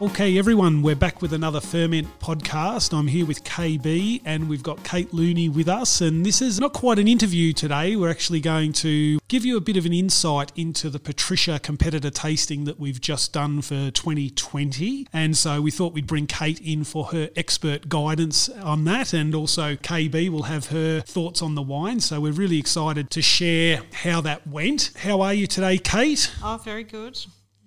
Okay, 0.00 0.38
everyone, 0.38 0.82
we're 0.82 0.94
back 0.94 1.20
with 1.20 1.32
another 1.32 1.60
Ferment 1.60 2.20
podcast. 2.20 2.96
I'm 2.96 3.08
here 3.08 3.26
with 3.26 3.42
KB 3.42 4.22
and 4.24 4.48
we've 4.48 4.62
got 4.62 4.84
Kate 4.84 5.12
Looney 5.12 5.48
with 5.48 5.66
us. 5.66 6.00
And 6.00 6.24
this 6.24 6.40
is 6.40 6.60
not 6.60 6.72
quite 6.72 7.00
an 7.00 7.08
interview 7.08 7.52
today. 7.52 7.96
We're 7.96 8.08
actually 8.08 8.38
going 8.38 8.72
to 8.74 9.18
give 9.26 9.44
you 9.44 9.56
a 9.56 9.60
bit 9.60 9.76
of 9.76 9.86
an 9.86 9.92
insight 9.92 10.52
into 10.54 10.88
the 10.88 11.00
Patricia 11.00 11.58
competitor 11.58 12.10
tasting 12.10 12.62
that 12.62 12.78
we've 12.78 13.00
just 13.00 13.32
done 13.32 13.60
for 13.60 13.90
2020. 13.90 15.08
And 15.12 15.36
so 15.36 15.60
we 15.60 15.72
thought 15.72 15.94
we'd 15.94 16.06
bring 16.06 16.28
Kate 16.28 16.60
in 16.60 16.84
for 16.84 17.06
her 17.06 17.30
expert 17.34 17.88
guidance 17.88 18.48
on 18.48 18.84
that. 18.84 19.12
And 19.12 19.34
also, 19.34 19.74
KB 19.74 20.28
will 20.28 20.44
have 20.44 20.68
her 20.68 21.00
thoughts 21.00 21.42
on 21.42 21.56
the 21.56 21.62
wine. 21.62 21.98
So 21.98 22.20
we're 22.20 22.30
really 22.30 22.60
excited 22.60 23.10
to 23.10 23.20
share 23.20 23.82
how 23.92 24.20
that 24.20 24.46
went. 24.46 24.92
How 24.98 25.22
are 25.22 25.34
you 25.34 25.48
today, 25.48 25.76
Kate? 25.76 26.30
Oh, 26.40 26.60
very 26.62 26.84
good. 26.84 27.18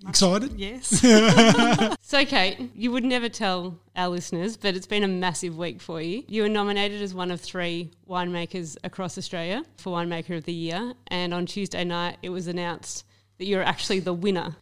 Excited? 0.08 0.54
Yes. 0.60 1.04
So, 2.12 2.26
Kate, 2.26 2.72
you 2.76 2.92
would 2.92 3.06
never 3.06 3.30
tell 3.30 3.80
our 3.96 4.10
listeners, 4.10 4.58
but 4.58 4.76
it's 4.76 4.86
been 4.86 5.04
a 5.04 5.08
massive 5.08 5.58
week 5.58 5.80
for 5.80 6.02
you. 6.02 6.24
You 6.28 6.42
were 6.42 6.50
nominated 6.50 7.02
as 7.02 7.14
one 7.14 7.32
of 7.32 7.40
three 7.40 7.90
winemakers 8.10 8.76
across 8.84 9.18
Australia 9.18 9.64
for 9.78 9.96
Winemaker 9.96 10.36
of 10.36 10.44
the 10.44 10.52
Year, 10.52 10.94
and 11.08 11.34
on 11.34 11.46
Tuesday 11.46 11.86
night 11.86 12.18
it 12.22 12.30
was 12.30 12.48
announced 12.48 13.06
that 13.38 13.46
you're 13.46 13.64
actually 13.64 14.00
the 14.02 14.12
winner. 14.12 14.58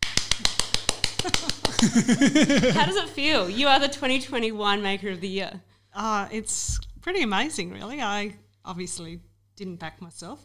How 1.23 2.85
does 2.85 2.97
it 2.97 3.09
feel? 3.09 3.49
You 3.49 3.67
are 3.67 3.79
the 3.79 3.87
2020 3.87 4.51
Winemaker 4.51 5.11
of 5.11 5.21
the 5.21 5.27
Year. 5.27 5.61
uh, 5.95 6.27
it's 6.31 6.79
pretty 7.01 7.23
amazing, 7.23 7.71
really. 7.71 7.99
I 7.99 8.35
obviously 8.63 9.21
didn't 9.55 9.77
back 9.77 10.01
myself. 10.03 10.43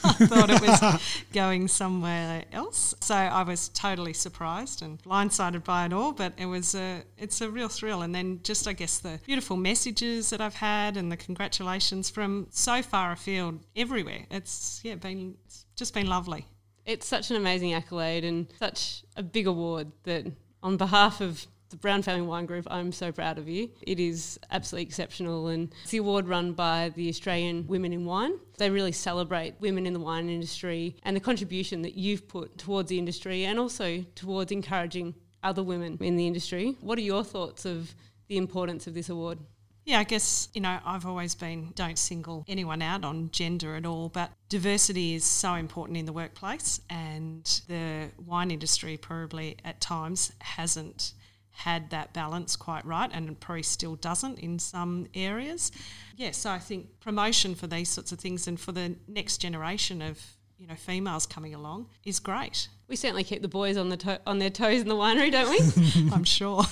I 0.04 0.12
thought 0.26 0.50
it 0.50 0.60
was 0.60 1.24
going 1.32 1.68
somewhere 1.68 2.44
else. 2.52 2.94
So 3.00 3.14
I 3.14 3.42
was 3.42 3.68
totally 3.68 4.12
surprised 4.12 4.82
and 4.82 5.02
blindsided 5.02 5.64
by 5.64 5.86
it 5.86 5.92
all, 5.92 6.12
but 6.12 6.32
it 6.36 6.46
was 6.46 6.74
a, 6.74 7.02
it's 7.18 7.40
a 7.40 7.50
real 7.50 7.68
thrill. 7.68 8.02
And 8.02 8.14
then 8.14 8.40
just, 8.42 8.66
I 8.66 8.72
guess, 8.72 8.98
the 8.98 9.20
beautiful 9.26 9.56
messages 9.56 10.30
that 10.30 10.40
I've 10.40 10.54
had 10.54 10.96
and 10.96 11.10
the 11.10 11.16
congratulations 11.16 12.10
from 12.10 12.46
so 12.50 12.82
far 12.82 13.12
afield 13.12 13.60
everywhere. 13.76 14.26
It's, 14.30 14.80
yeah, 14.82 14.94
been, 14.94 15.36
it's 15.44 15.66
just 15.76 15.94
been 15.94 16.06
lovely. 16.06 16.46
It's 16.86 17.06
such 17.06 17.30
an 17.30 17.36
amazing 17.36 17.74
accolade 17.74 18.24
and 18.24 18.46
such 18.58 19.04
a 19.16 19.22
big 19.22 19.46
award 19.46 19.92
that, 20.04 20.26
on 20.62 20.76
behalf 20.76 21.20
of 21.20 21.46
the 21.70 21.76
Brown 21.76 22.02
Family 22.02 22.26
Wine 22.26 22.46
Group, 22.46 22.66
I'm 22.70 22.92
so 22.92 23.12
proud 23.12 23.38
of 23.38 23.48
you. 23.48 23.70
It 23.82 24.00
is 24.00 24.38
absolutely 24.50 24.86
exceptional, 24.86 25.48
and 25.48 25.72
it's 25.82 25.92
the 25.92 25.98
award 25.98 26.28
run 26.28 26.52
by 26.52 26.92
the 26.94 27.08
Australian 27.08 27.66
Women 27.68 27.92
in 27.92 28.04
Wine. 28.04 28.38
They 28.58 28.70
really 28.70 28.92
celebrate 28.92 29.54
women 29.60 29.86
in 29.86 29.92
the 29.92 30.00
wine 30.00 30.28
industry 30.28 30.96
and 31.04 31.16
the 31.16 31.20
contribution 31.20 31.82
that 31.82 31.94
you've 31.94 32.28
put 32.28 32.58
towards 32.58 32.88
the 32.88 32.98
industry 32.98 33.44
and 33.44 33.58
also 33.58 34.04
towards 34.16 34.52
encouraging 34.52 35.14
other 35.42 35.62
women 35.62 35.96
in 36.00 36.16
the 36.16 36.26
industry. 36.26 36.76
What 36.80 36.98
are 36.98 37.02
your 37.02 37.24
thoughts 37.24 37.64
of 37.64 37.94
the 38.26 38.36
importance 38.36 38.86
of 38.86 38.94
this 38.94 39.08
award? 39.08 39.38
Yeah, 39.84 39.98
I 39.98 40.04
guess, 40.04 40.48
you 40.52 40.60
know, 40.60 40.78
I've 40.84 41.06
always 41.06 41.34
been 41.34 41.72
don't 41.74 41.98
single 41.98 42.44
anyone 42.46 42.82
out 42.82 43.04
on 43.04 43.30
gender 43.30 43.76
at 43.76 43.86
all, 43.86 44.08
but 44.10 44.30
diversity 44.48 45.14
is 45.14 45.24
so 45.24 45.54
important 45.54 45.96
in 45.98 46.04
the 46.04 46.12
workplace, 46.12 46.80
and 46.90 47.44
the 47.66 48.10
wine 48.18 48.50
industry 48.50 48.96
probably 48.96 49.56
at 49.64 49.80
times 49.80 50.32
hasn't 50.40 51.12
had 51.52 51.90
that 51.90 52.12
balance 52.12 52.56
quite 52.56 52.84
right 52.84 53.10
and 53.12 53.38
probably 53.40 53.62
still 53.62 53.96
doesn't 53.96 54.38
in 54.38 54.58
some 54.58 55.06
areas. 55.14 55.70
Yeah, 56.16 56.30
so 56.30 56.50
I 56.50 56.58
think 56.58 57.00
promotion 57.00 57.54
for 57.54 57.66
these 57.66 57.88
sorts 57.88 58.12
of 58.12 58.18
things 58.18 58.46
and 58.48 58.58
for 58.58 58.72
the 58.72 58.96
next 59.08 59.38
generation 59.38 60.00
of 60.02 60.20
you 60.58 60.66
know 60.66 60.74
females 60.74 61.26
coming 61.26 61.54
along 61.54 61.86
is 62.04 62.18
great. 62.20 62.68
We 62.88 62.96
certainly 62.96 63.24
keep 63.24 63.40
the 63.40 63.48
boys 63.48 63.76
on 63.76 63.88
the 63.88 63.96
to- 63.98 64.20
on 64.26 64.38
their 64.38 64.50
toes 64.50 64.80
in 64.80 64.88
the 64.88 64.96
winery, 64.96 65.30
don't 65.30 65.50
we? 65.50 66.10
I'm 66.12 66.24
sure. 66.24 66.62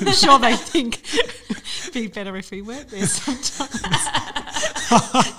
I'm 0.00 0.12
sure 0.12 0.38
they 0.38 0.56
think 0.56 1.00
it'd 1.14 1.92
be 1.92 2.06
better 2.08 2.36
if 2.36 2.50
we 2.50 2.62
weren't 2.62 2.88
there 2.88 3.06
sometimes. 3.06 4.06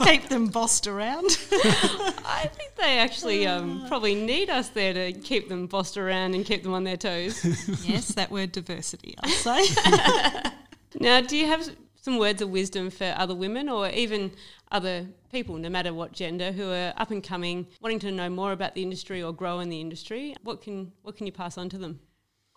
Keep 0.06 0.30
them 0.30 0.48
bossed 0.48 0.88
around. 0.88 1.26
I 1.52 2.50
they 2.82 2.98
actually 2.98 3.48
um, 3.48 3.86
probably 3.88 4.16
need 4.16 4.50
us 4.50 4.70
there 4.70 4.94
to 4.94 5.14
keep 5.14 5.50
them 5.50 5.68
bossed 5.68 5.98
around 5.98 6.34
and 6.34 6.46
keep 6.46 6.64
them 6.64 6.74
on 6.74 6.84
their 6.84 6.98
toes. 6.98 7.44
yes, 7.88 8.10
that 8.10 8.32
word 8.32 8.52
diversity, 8.52 9.16
I'll 9.24 9.30
say. 9.30 10.52
now, 11.00 11.22
do 11.22 11.38
you 11.38 11.48
have 11.48 11.70
some 12.02 12.18
words 12.18 12.42
of 12.42 12.50
wisdom 12.50 12.90
for 12.90 13.14
other 13.18 13.36
women 13.36 13.70
or 13.70 13.90
even 13.90 14.32
other 14.72 15.08
people, 15.32 15.58
no 15.58 15.70
matter 15.70 15.94
what 15.94 16.12
gender, 16.12 16.52
who 16.52 16.72
are 16.72 16.94
up 16.98 17.12
and 17.12 17.24
coming, 17.24 17.68
wanting 17.80 18.00
to 18.00 18.12
know 18.12 18.30
more 18.30 18.52
about 18.52 18.74
the 18.76 18.82
industry 18.82 19.22
or 19.22 19.32
grow 19.32 19.60
in 19.60 19.70
the 19.70 19.80
industry? 19.80 20.36
What 20.44 20.62
can 20.62 20.92
what 21.04 21.16
can 21.16 21.26
you 21.26 21.32
pass 21.32 21.58
on 21.58 21.70
to 21.70 21.78
them? 21.78 22.00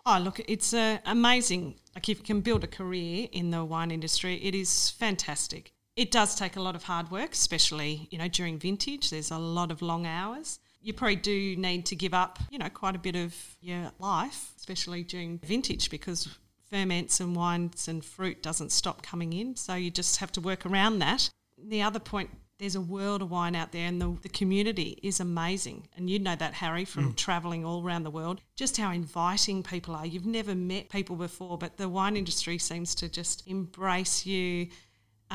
Oh, 0.05 0.19
look, 0.19 0.39
it's 0.47 0.73
uh, 0.73 0.99
amazing. 1.05 1.75
Like, 1.95 2.09
if 2.09 2.19
you 2.19 2.23
can 2.23 2.41
build 2.41 2.63
a 2.63 2.67
career 2.67 3.27
in 3.31 3.49
the 3.49 3.65
wine 3.65 3.89
industry, 3.89 4.35
it 4.43 4.53
is 4.53 4.91
fantastic. 4.91 5.73
It 5.95 6.11
does 6.11 6.35
take 6.35 6.57
a 6.57 6.61
lot 6.61 6.75
of 6.75 6.83
hard 6.83 7.09
work, 7.09 7.31
especially, 7.33 8.07
you 8.11 8.17
know, 8.17 8.27
during 8.27 8.59
vintage. 8.59 9.09
There's 9.09 9.31
a 9.31 9.37
lot 9.37 9.71
of 9.71 9.81
long 9.81 10.05
hours. 10.05 10.59
You 10.81 10.93
probably 10.93 11.15
do 11.15 11.55
need 11.55 11.85
to 11.87 11.95
give 11.95 12.13
up, 12.13 12.37
you 12.51 12.59
know, 12.59 12.69
quite 12.69 12.95
a 12.95 12.99
bit 12.99 13.15
of 13.15 13.33
your 13.61 13.91
life, 13.99 14.51
especially 14.57 15.03
during 15.03 15.39
vintage, 15.39 15.89
because 15.89 16.27
ferments 16.69 17.19
and 17.21 17.35
wines 17.35 17.87
and 17.87 18.03
fruit 18.03 18.43
doesn't 18.43 18.71
stop 18.71 19.03
coming 19.03 19.31
in. 19.31 19.55
So 19.55 19.75
you 19.75 19.89
just 19.89 20.17
have 20.17 20.31
to 20.33 20.41
work 20.41 20.65
around 20.65 20.99
that. 20.99 21.29
The 21.57 21.81
other 21.81 21.99
point 21.99 22.29
there's 22.57 22.75
a 22.75 22.81
world 22.81 23.21
of 23.21 23.29
wine 23.29 23.55
out 23.55 23.71
there 23.71 23.87
and 23.87 24.01
the, 24.01 24.17
the 24.21 24.29
community 24.29 24.97
is 25.03 25.19
amazing. 25.19 25.87
And 25.97 26.09
you 26.09 26.19
know 26.19 26.35
that, 26.35 26.53
Harry, 26.53 26.85
from 26.85 27.11
mm. 27.11 27.15
travelling 27.15 27.65
all 27.65 27.83
around 27.83 28.03
the 28.03 28.11
world, 28.11 28.41
just 28.55 28.77
how 28.77 28.91
inviting 28.91 29.61
people 29.61 29.93
are. 29.93 30.05
You've 30.05 30.25
never 30.25 30.55
met 30.55 30.89
people 30.89 31.17
before, 31.17 31.57
but 31.57 31.77
the 31.77 31.89
wine 31.89 32.15
industry 32.15 32.57
seems 32.57 32.95
to 32.95 33.09
just 33.09 33.45
embrace 33.47 34.25
you. 34.25 34.67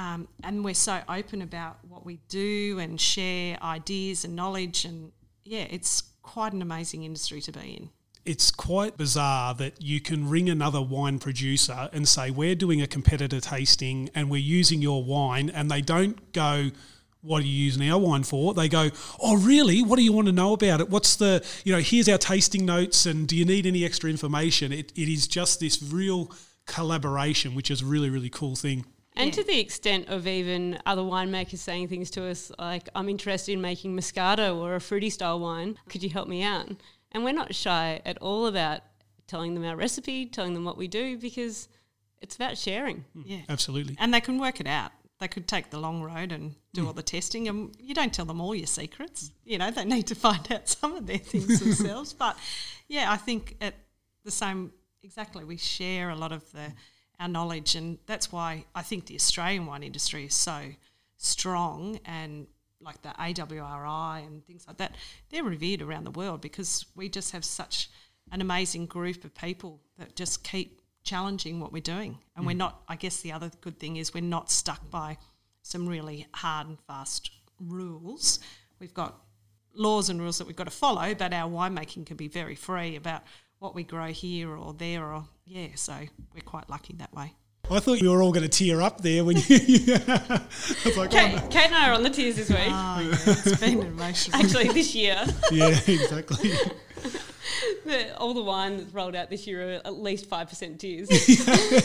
Um, 0.00 0.28
and 0.42 0.64
we're 0.64 0.72
so 0.74 1.00
open 1.08 1.42
about 1.42 1.78
what 1.86 2.06
we 2.06 2.20
do 2.28 2.78
and 2.78 2.98
share 2.98 3.62
ideas 3.62 4.24
and 4.24 4.34
knowledge. 4.34 4.86
And 4.86 5.12
yeah, 5.44 5.66
it's 5.68 6.02
quite 6.22 6.54
an 6.54 6.62
amazing 6.62 7.02
industry 7.02 7.40
to 7.42 7.52
be 7.52 7.76
in 7.76 7.90
it's 8.26 8.50
quite 8.50 8.98
bizarre 8.98 9.54
that 9.54 9.80
you 9.80 9.98
can 9.98 10.28
ring 10.28 10.50
another 10.50 10.80
wine 10.80 11.18
producer 11.18 11.88
and 11.92 12.06
say, 12.06 12.30
We're 12.30 12.54
doing 12.54 12.82
a 12.82 12.86
competitor 12.86 13.40
tasting 13.40 14.10
and 14.14 14.28
we're 14.30 14.36
using 14.36 14.82
your 14.82 15.02
wine, 15.02 15.50
and 15.50 15.70
they 15.70 15.80
don't 15.80 16.32
go, 16.32 16.70
what 17.22 17.42
are 17.42 17.46
you 17.46 17.64
using 17.64 17.90
our 17.90 17.98
wine 17.98 18.22
for? 18.22 18.54
They 18.54 18.68
go, 18.68 18.88
oh, 19.20 19.36
really? 19.36 19.82
What 19.82 19.96
do 19.96 20.02
you 20.02 20.12
want 20.12 20.26
to 20.28 20.32
know 20.32 20.54
about 20.54 20.80
it? 20.80 20.88
What's 20.88 21.16
the, 21.16 21.44
you 21.64 21.72
know, 21.72 21.80
here's 21.80 22.08
our 22.08 22.16
tasting 22.16 22.64
notes, 22.64 23.04
and 23.04 23.28
do 23.28 23.36
you 23.36 23.44
need 23.44 23.66
any 23.66 23.84
extra 23.84 24.08
information? 24.08 24.72
It, 24.72 24.92
it 24.96 25.08
is 25.08 25.26
just 25.26 25.60
this 25.60 25.82
real 25.82 26.30
collaboration, 26.66 27.54
which 27.54 27.70
is 27.70 27.82
a 27.82 27.84
really, 27.84 28.08
really 28.08 28.30
cool 28.30 28.56
thing. 28.56 28.86
And 29.16 29.26
yeah. 29.26 29.42
to 29.42 29.44
the 29.44 29.58
extent 29.58 30.08
of 30.08 30.26
even 30.26 30.78
other 30.86 31.02
winemakers 31.02 31.58
saying 31.58 31.88
things 31.88 32.10
to 32.12 32.26
us 32.26 32.52
like, 32.58 32.88
I'm 32.94 33.08
interested 33.08 33.52
in 33.52 33.60
making 33.60 33.96
Moscato 33.96 34.56
or 34.56 34.76
a 34.76 34.80
fruity 34.80 35.10
style 35.10 35.40
wine. 35.40 35.76
Could 35.88 36.02
you 36.02 36.10
help 36.10 36.28
me 36.28 36.42
out? 36.42 36.70
And 37.12 37.24
we're 37.24 37.32
not 37.32 37.54
shy 37.54 38.00
at 38.06 38.18
all 38.18 38.46
about 38.46 38.82
telling 39.26 39.54
them 39.54 39.64
our 39.64 39.76
recipe, 39.76 40.26
telling 40.26 40.54
them 40.54 40.64
what 40.64 40.76
we 40.76 40.86
do, 40.86 41.18
because 41.18 41.68
it's 42.22 42.36
about 42.36 42.56
sharing. 42.56 43.04
Yeah. 43.14 43.40
Absolutely. 43.48 43.96
And 43.98 44.14
they 44.14 44.20
can 44.20 44.38
work 44.38 44.60
it 44.60 44.66
out 44.66 44.92
they 45.20 45.28
could 45.28 45.46
take 45.46 45.70
the 45.70 45.78
long 45.78 46.02
road 46.02 46.32
and 46.32 46.54
do 46.72 46.82
mm. 46.82 46.86
all 46.86 46.92
the 46.92 47.02
testing 47.02 47.46
and 47.46 47.76
you 47.78 47.94
don't 47.94 48.12
tell 48.12 48.24
them 48.24 48.40
all 48.40 48.54
your 48.54 48.66
secrets 48.66 49.30
you 49.44 49.58
know 49.58 49.70
they 49.70 49.84
need 49.84 50.06
to 50.06 50.14
find 50.26 50.50
out 50.50 50.68
some 50.68 50.96
of 50.96 51.06
their 51.06 51.18
things 51.18 51.60
themselves 51.64 52.12
but 52.12 52.36
yeah 52.88 53.12
i 53.12 53.16
think 53.16 53.56
at 53.60 53.74
the 54.24 54.30
same 54.30 54.72
exactly 55.02 55.44
we 55.44 55.56
share 55.56 56.10
a 56.10 56.16
lot 56.16 56.32
of 56.32 56.50
the 56.52 56.72
our 57.20 57.28
knowledge 57.28 57.76
and 57.76 57.98
that's 58.06 58.32
why 58.32 58.64
i 58.74 58.82
think 58.82 59.06
the 59.06 59.14
australian 59.14 59.66
wine 59.66 59.82
industry 59.82 60.24
is 60.24 60.34
so 60.34 60.62
strong 61.16 62.00
and 62.04 62.46
like 62.80 63.00
the 63.02 63.10
awri 63.10 64.26
and 64.26 64.44
things 64.46 64.66
like 64.66 64.78
that 64.78 64.94
they're 65.28 65.44
revered 65.44 65.82
around 65.82 66.04
the 66.04 66.10
world 66.10 66.40
because 66.40 66.86
we 66.96 67.08
just 67.08 67.32
have 67.32 67.44
such 67.44 67.90
an 68.32 68.40
amazing 68.40 68.86
group 68.86 69.24
of 69.24 69.34
people 69.34 69.80
that 69.98 70.16
just 70.16 70.44
keep 70.44 70.80
challenging 71.02 71.60
what 71.60 71.72
we're 71.72 71.80
doing. 71.80 72.18
And 72.36 72.44
mm. 72.44 72.48
we're 72.48 72.56
not, 72.56 72.82
I 72.88 72.96
guess 72.96 73.20
the 73.20 73.32
other 73.32 73.50
good 73.60 73.78
thing 73.78 73.96
is 73.96 74.14
we're 74.14 74.22
not 74.22 74.50
stuck 74.50 74.90
by 74.90 75.18
some 75.62 75.86
really 75.86 76.26
hard 76.32 76.68
and 76.68 76.78
fast 76.86 77.30
rules. 77.60 78.38
We've 78.78 78.94
got 78.94 79.20
laws 79.74 80.08
and 80.10 80.20
rules 80.20 80.38
that 80.38 80.46
we've 80.46 80.56
got 80.56 80.64
to 80.64 80.70
follow, 80.70 81.14
but 81.14 81.32
our 81.32 81.48
winemaking 81.48 82.06
can 82.06 82.16
be 82.16 82.28
very 82.28 82.54
free 82.54 82.96
about 82.96 83.22
what 83.60 83.74
we 83.74 83.84
grow 83.84 84.06
here 84.06 84.50
or 84.56 84.74
there 84.74 85.04
or 85.04 85.24
yeah, 85.46 85.68
so 85.76 85.94
we're 86.34 86.40
quite 86.44 86.68
lucky 86.68 86.94
that 86.94 87.14
way. 87.14 87.34
I 87.70 87.78
thought 87.78 88.00
you 88.00 88.10
were 88.10 88.20
all 88.20 88.32
going 88.32 88.48
to 88.48 88.48
tear 88.48 88.82
up 88.82 89.00
there 89.00 89.24
when 89.24 89.36
you. 89.36 89.42
I 89.48 90.92
like, 90.96 91.10
Kate, 91.12 91.40
oh, 91.40 91.48
Kate 91.50 91.66
and 91.66 91.74
I 91.76 91.90
are 91.90 91.92
on 91.92 92.02
the 92.02 92.10
tears 92.10 92.34
this 92.34 92.48
week. 92.48 92.58
Oh, 92.62 93.00
yeah, 93.00 93.10
it's 93.12 93.60
been 93.60 93.80
emotional. 93.80 94.40
Actually, 94.40 94.68
this 94.72 94.92
year. 94.94 95.24
yeah, 95.52 95.78
exactly 95.86 96.50
the, 97.84 98.16
all 98.18 98.34
the 98.34 98.42
wine 98.42 98.76
that's 98.78 98.92
rolled 98.92 99.14
out 99.14 99.30
this 99.30 99.46
year 99.46 99.76
are 99.76 99.80
at 99.84 99.98
least 99.98 100.28
5% 100.28 100.78
tears. 100.78 101.08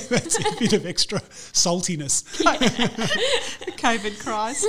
that's 0.10 0.40
a 0.40 0.60
bit 0.60 0.74
of 0.74 0.86
extra 0.86 1.20
saltiness. 1.20 2.24
COVID 3.78 4.20
cries. 4.20 4.64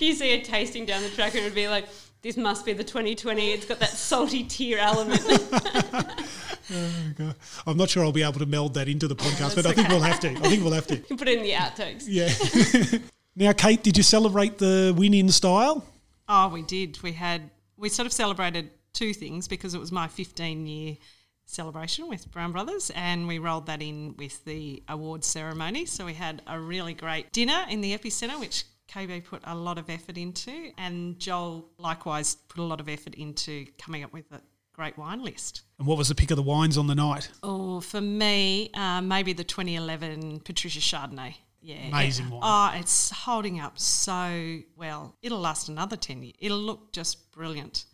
you 0.00 0.14
see 0.14 0.32
a 0.32 0.42
tasting 0.42 0.86
down 0.86 1.02
the 1.02 1.10
track 1.10 1.34
and 1.34 1.42
it 1.42 1.44
would 1.44 1.54
be 1.54 1.68
like, 1.68 1.86
this 2.22 2.36
must 2.36 2.64
be 2.64 2.72
the 2.72 2.84
2020. 2.84 3.52
It's 3.52 3.66
got 3.66 3.78
that 3.80 3.90
salty 3.90 4.44
tear 4.44 4.78
element. 4.78 5.20
Oh, 6.72 7.12
God. 7.16 7.34
I'm 7.66 7.76
not 7.76 7.90
sure 7.90 8.04
I'll 8.04 8.12
be 8.12 8.22
able 8.22 8.38
to 8.38 8.46
meld 8.46 8.74
that 8.74 8.88
into 8.88 9.08
the 9.08 9.16
podcast, 9.16 9.56
but 9.56 9.66
I 9.66 9.72
think 9.72 9.88
we'll 9.88 10.00
have 10.00 10.20
to. 10.20 10.30
I 10.30 10.48
think 10.48 10.62
we'll 10.62 10.72
have 10.72 10.86
to. 10.88 10.96
You 10.96 11.02
can 11.08 11.16
put 11.16 11.28
it 11.28 11.38
in 11.38 11.42
the 11.42 11.52
outtakes. 11.52 12.04
Yeah. 12.06 12.98
now, 13.36 13.52
Kate, 13.52 13.82
did 13.82 13.96
you 13.96 14.02
celebrate 14.02 14.58
the 14.58 14.94
win 14.96 15.14
in 15.14 15.30
style? 15.30 15.84
Oh, 16.28 16.48
we 16.48 16.62
did. 16.62 17.02
We 17.02 17.12
had 17.12 17.50
we 17.76 17.88
sort 17.88 18.06
of 18.06 18.12
celebrated 18.12 18.70
two 18.92 19.14
things 19.14 19.48
because 19.48 19.74
it 19.74 19.80
was 19.80 19.90
my 19.90 20.06
15 20.06 20.66
year 20.66 20.96
celebration 21.44 22.08
with 22.08 22.30
Brown 22.30 22.52
Brothers, 22.52 22.92
and 22.94 23.26
we 23.26 23.38
rolled 23.38 23.66
that 23.66 23.82
in 23.82 24.14
with 24.16 24.44
the 24.44 24.82
awards 24.88 25.26
ceremony. 25.26 25.86
So 25.86 26.06
we 26.06 26.14
had 26.14 26.42
a 26.46 26.60
really 26.60 26.94
great 26.94 27.32
dinner 27.32 27.66
in 27.68 27.80
the 27.80 27.96
epicenter, 27.96 28.38
which 28.38 28.64
KB 28.90 29.24
put 29.24 29.40
a 29.44 29.54
lot 29.54 29.78
of 29.78 29.88
effort 29.88 30.18
into, 30.18 30.72
and 30.76 31.18
Joel 31.18 31.68
likewise 31.78 32.34
put 32.48 32.60
a 32.60 32.64
lot 32.64 32.80
of 32.80 32.88
effort 32.88 33.14
into 33.14 33.66
coming 33.78 34.02
up 34.02 34.12
with 34.12 34.30
a 34.32 34.40
great 34.74 34.98
wine 34.98 35.22
list. 35.22 35.62
And 35.78 35.86
what 35.86 35.96
was 35.98 36.08
the 36.08 36.14
pick 36.14 36.30
of 36.30 36.36
the 36.36 36.42
wines 36.42 36.76
on 36.76 36.86
the 36.86 36.94
night? 36.94 37.30
Oh, 37.42 37.80
for 37.80 38.00
me, 38.00 38.70
uh, 38.74 39.00
maybe 39.00 39.32
the 39.32 39.44
2011 39.44 40.40
Patricia 40.40 40.80
Chardonnay. 40.80 41.34
Yeah, 41.62 41.88
Amazing 41.88 42.26
it- 42.26 42.32
wine. 42.32 42.40
Oh, 42.42 42.78
it's 42.78 43.10
holding 43.10 43.60
up 43.60 43.78
so 43.78 44.60
well. 44.76 45.14
It'll 45.22 45.40
last 45.40 45.68
another 45.68 45.96
10 45.96 46.22
years. 46.22 46.34
It'll 46.38 46.58
look 46.58 46.92
just 46.92 47.30
brilliant. 47.32 47.84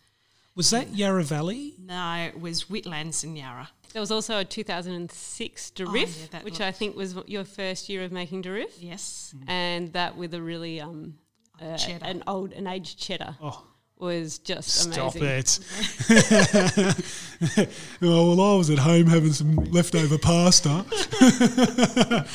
Was 0.57 0.71
that 0.71 0.93
Yarra 0.95 1.23
Valley? 1.23 1.75
No, 1.79 2.15
it 2.27 2.41
was 2.41 2.63
Whitlands 2.63 3.23
and 3.23 3.37
Yarra. 3.37 3.69
There 3.93 4.01
was 4.01 4.11
also 4.11 4.39
a 4.39 4.43
2006 4.43 5.71
Durif, 5.75 5.87
Oh, 5.87 5.93
yeah, 5.95 6.05
that 6.31 6.43
which 6.43 6.59
I 6.59 6.71
think 6.71 6.95
was 6.97 7.15
your 7.27 7.45
first 7.45 7.87
year 7.89 8.03
of 8.03 8.11
making 8.11 8.41
Durif, 8.43 8.71
Yes. 8.79 9.33
and 9.47 9.93
that 9.93 10.17
with 10.17 10.33
a 10.33 10.41
really 10.41 10.81
um, 10.81 11.13
uh, 11.61 11.77
an 12.01 12.23
old 12.27 12.53
an 12.53 12.65
aged 12.67 12.99
cheddar 12.99 13.37
Oh, 13.41 13.63
was 13.99 14.39
just 14.39 14.69
stop 14.69 15.15
amazing. 15.15 15.63
it. 16.09 17.67
oh, 18.01 18.35
well, 18.35 18.53
I 18.53 18.57
was 18.57 18.69
at 18.71 18.79
home 18.79 19.05
having 19.07 19.33
some 19.33 19.55
leftover 19.71 20.17
pasta. 20.17 20.85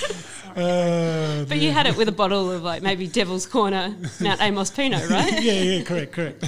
Uh, 0.55 1.47
But 1.47 1.61
you 1.61 1.71
had 1.71 1.87
it 1.87 1.97
with 1.97 2.09
a 2.09 2.13
bottle 2.13 2.51
of 2.53 2.63
like 2.63 2.83
maybe 2.83 3.07
Devil's 3.07 3.47
Corner 3.47 3.95
Mount 4.21 4.39
Amos 4.43 4.71
Pinot, 4.71 5.09
right? 5.09 5.33
yeah, 5.43 5.53
yeah, 5.63 5.83
correct, 5.83 6.13
correct. 6.13 6.45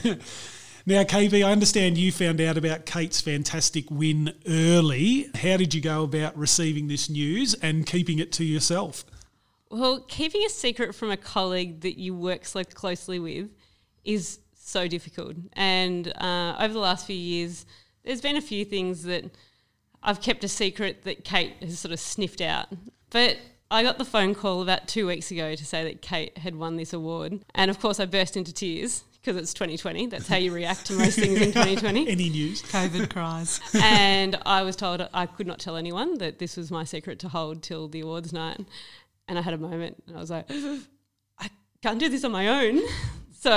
Now, 0.87 1.03
KB, 1.03 1.45
I 1.45 1.51
understand 1.51 1.97
you 1.97 2.13
found 2.13 2.41
out 2.41 2.59
about 2.59 2.85
Kate's 2.85 3.21
fantastic 3.21 3.91
win 3.91 4.35
early. 4.47 5.31
How 5.35 5.57
did 5.57 5.73
you 5.73 5.81
go 5.81 6.03
about 6.03 6.37
receiving 6.37 6.89
this 6.89 7.09
news 7.09 7.55
and 7.55 7.87
keeping 7.87 8.19
it 8.19 8.33
to 8.33 8.45
yourself? 8.45 9.05
Well, 9.71 10.01
keeping 10.01 10.45
a 10.45 10.51
secret 10.51 10.95
from 10.95 11.11
a 11.11 11.17
colleague 11.17 11.81
that 11.81 11.99
you 11.99 12.15
work 12.15 12.45
so 12.45 12.63
closely 12.65 13.19
with 13.19 13.49
is 14.05 14.41
so 14.55 14.87
difficult. 14.87 15.37
And 15.55 16.13
uh, 16.19 16.57
over 16.61 16.75
the 16.75 16.81
last 16.81 17.07
few 17.07 17.17
years, 17.17 17.65
there's 18.05 18.21
been 18.21 18.37
a 18.37 18.43
few 18.43 18.67
things 18.67 19.05
that 19.05 19.25
I've 20.03 20.21
kept 20.21 20.45
a 20.45 20.49
secret 20.49 21.05
that 21.05 21.25
Kate 21.25 21.55
has 21.63 21.79
sort 21.79 21.93
of 21.93 22.01
sniffed 22.01 22.43
out. 22.43 22.69
But 23.09 23.39
I 23.71 23.83
got 23.83 23.97
the 23.97 24.05
phone 24.05 24.35
call 24.35 24.61
about 24.61 24.87
two 24.87 25.07
weeks 25.07 25.31
ago 25.31 25.55
to 25.55 25.65
say 25.65 25.83
that 25.85 26.03
Kate 26.03 26.37
had 26.37 26.55
won 26.55 26.77
this 26.77 26.93
award. 26.93 27.43
And 27.55 27.71
of 27.71 27.81
course, 27.81 27.99
I 27.99 28.05
burst 28.05 28.37
into 28.37 28.53
tears 28.53 29.05
because 29.25 29.41
it's 29.41 29.55
2020. 29.55 30.07
That's 30.09 30.29
how 30.29 30.37
you 30.37 30.53
react 30.53 30.85
to 30.87 30.93
most 30.95 31.19
things 31.19 31.41
in 31.41 31.47
2020 31.53 32.09
Any 32.09 32.29
news? 32.29 32.61
COVID 32.63 33.09
cries. 33.11 33.59
and 33.75 34.37
I 34.45 34.63
was 34.63 34.77
told 34.77 35.07
I 35.15 35.25
could 35.27 35.47
not 35.47 35.59
tell 35.59 35.77
anyone 35.77 36.19
that 36.19 36.39
this 36.39 36.57
was 36.59 36.71
my 36.71 36.85
secret 36.85 37.19
to 37.21 37.29
hold 37.29 37.63
till 37.63 37.89
the 37.89 38.01
awards 38.01 38.33
night. 38.35 38.61
And 39.27 39.39
I 39.39 39.43
had 39.43 39.55
a 39.55 39.59
moment 39.59 40.03
and 40.07 40.17
I 40.17 40.21
was 40.21 40.31
like, 40.31 40.51
I 41.39 41.49
can't 41.83 41.99
do 41.99 42.09
this 42.11 42.25
on 42.25 42.33
my 42.33 42.49
own. 42.67 42.81
So 43.37 43.53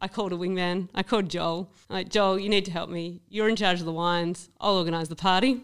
I 0.00 0.06
called 0.06 0.32
a 0.32 0.36
wingman. 0.36 0.88
I 0.94 1.02
called 1.02 1.28
Joel. 1.28 1.68
I'm 1.90 1.96
like, 1.96 2.08
Joel, 2.08 2.38
you 2.38 2.48
need 2.48 2.64
to 2.66 2.70
help 2.70 2.88
me. 2.88 3.20
You're 3.28 3.48
in 3.48 3.56
charge 3.56 3.80
of 3.80 3.84
the 3.84 3.92
wines. 3.92 4.48
I'll 4.60 4.76
organise 4.76 5.08
the 5.08 5.16
party, 5.16 5.60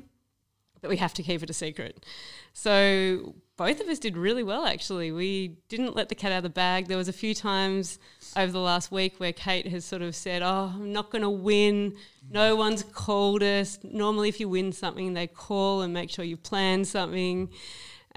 but 0.80 0.90
we 0.90 0.96
have 0.96 1.14
to 1.14 1.22
keep 1.22 1.40
it 1.40 1.50
a 1.50 1.52
secret. 1.52 2.04
So 2.52 3.36
both 3.60 3.78
of 3.78 3.88
us 3.88 3.98
did 3.98 4.16
really 4.16 4.42
well, 4.42 4.64
actually. 4.64 5.12
We 5.12 5.58
didn't 5.68 5.94
let 5.94 6.08
the 6.08 6.14
cat 6.14 6.32
out 6.32 6.38
of 6.38 6.44
the 6.44 6.48
bag. 6.48 6.88
There 6.88 6.96
was 6.96 7.08
a 7.08 7.12
few 7.12 7.34
times 7.34 7.98
over 8.34 8.50
the 8.50 8.58
last 8.58 8.90
week 8.90 9.20
where 9.20 9.34
Kate 9.34 9.66
has 9.66 9.84
sort 9.84 10.00
of 10.00 10.16
said, 10.16 10.40
"Oh, 10.40 10.72
I'm 10.76 10.94
not 10.94 11.10
going 11.10 11.20
to 11.20 11.28
win. 11.28 11.94
No 12.30 12.56
one's 12.56 12.82
called 12.82 13.42
us. 13.42 13.78
Normally, 13.82 14.30
if 14.30 14.40
you 14.40 14.48
win 14.48 14.72
something, 14.72 15.12
they 15.12 15.26
call 15.26 15.82
and 15.82 15.92
make 15.92 16.08
sure 16.08 16.24
you 16.24 16.38
plan 16.38 16.86
something." 16.86 17.50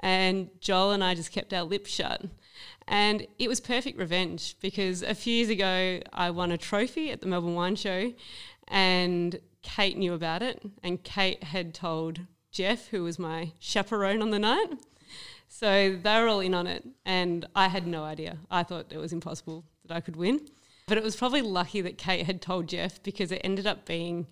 And 0.00 0.48
Joel 0.62 0.92
and 0.92 1.04
I 1.04 1.14
just 1.14 1.30
kept 1.30 1.52
our 1.52 1.64
lips 1.64 1.90
shut. 1.90 2.22
And 2.88 3.26
it 3.38 3.48
was 3.48 3.60
perfect 3.60 3.98
revenge 3.98 4.56
because 4.62 5.02
a 5.02 5.14
few 5.14 5.34
years 5.34 5.50
ago, 5.50 6.00
I 6.10 6.30
won 6.30 6.52
a 6.52 6.56
trophy 6.56 7.10
at 7.10 7.20
the 7.20 7.26
Melbourne 7.26 7.54
Wine 7.54 7.76
Show, 7.76 8.14
and 8.68 9.38
Kate 9.60 9.98
knew 9.98 10.14
about 10.14 10.42
it. 10.42 10.62
And 10.82 11.02
Kate 11.02 11.44
had 11.44 11.74
told 11.74 12.20
Jeff, 12.50 12.88
who 12.88 13.02
was 13.02 13.18
my 13.18 13.52
chaperone 13.58 14.22
on 14.22 14.30
the 14.30 14.38
night. 14.38 14.78
So 15.48 15.96
they 16.02 16.20
were 16.20 16.28
all 16.28 16.40
in 16.40 16.54
on 16.54 16.66
it, 16.66 16.84
and 17.04 17.46
I 17.54 17.68
had 17.68 17.86
no 17.86 18.02
idea. 18.04 18.38
I 18.50 18.62
thought 18.62 18.86
it 18.90 18.98
was 18.98 19.12
impossible 19.12 19.64
that 19.86 19.94
I 19.94 20.00
could 20.00 20.16
win. 20.16 20.40
But 20.86 20.98
it 20.98 21.04
was 21.04 21.16
probably 21.16 21.42
lucky 21.42 21.80
that 21.80 21.96
Kate 21.96 22.26
had 22.26 22.42
told 22.42 22.68
Jeff 22.68 23.02
because 23.02 23.32
it 23.32 23.40
ended 23.42 23.66
up 23.66 23.86
being, 23.86 24.26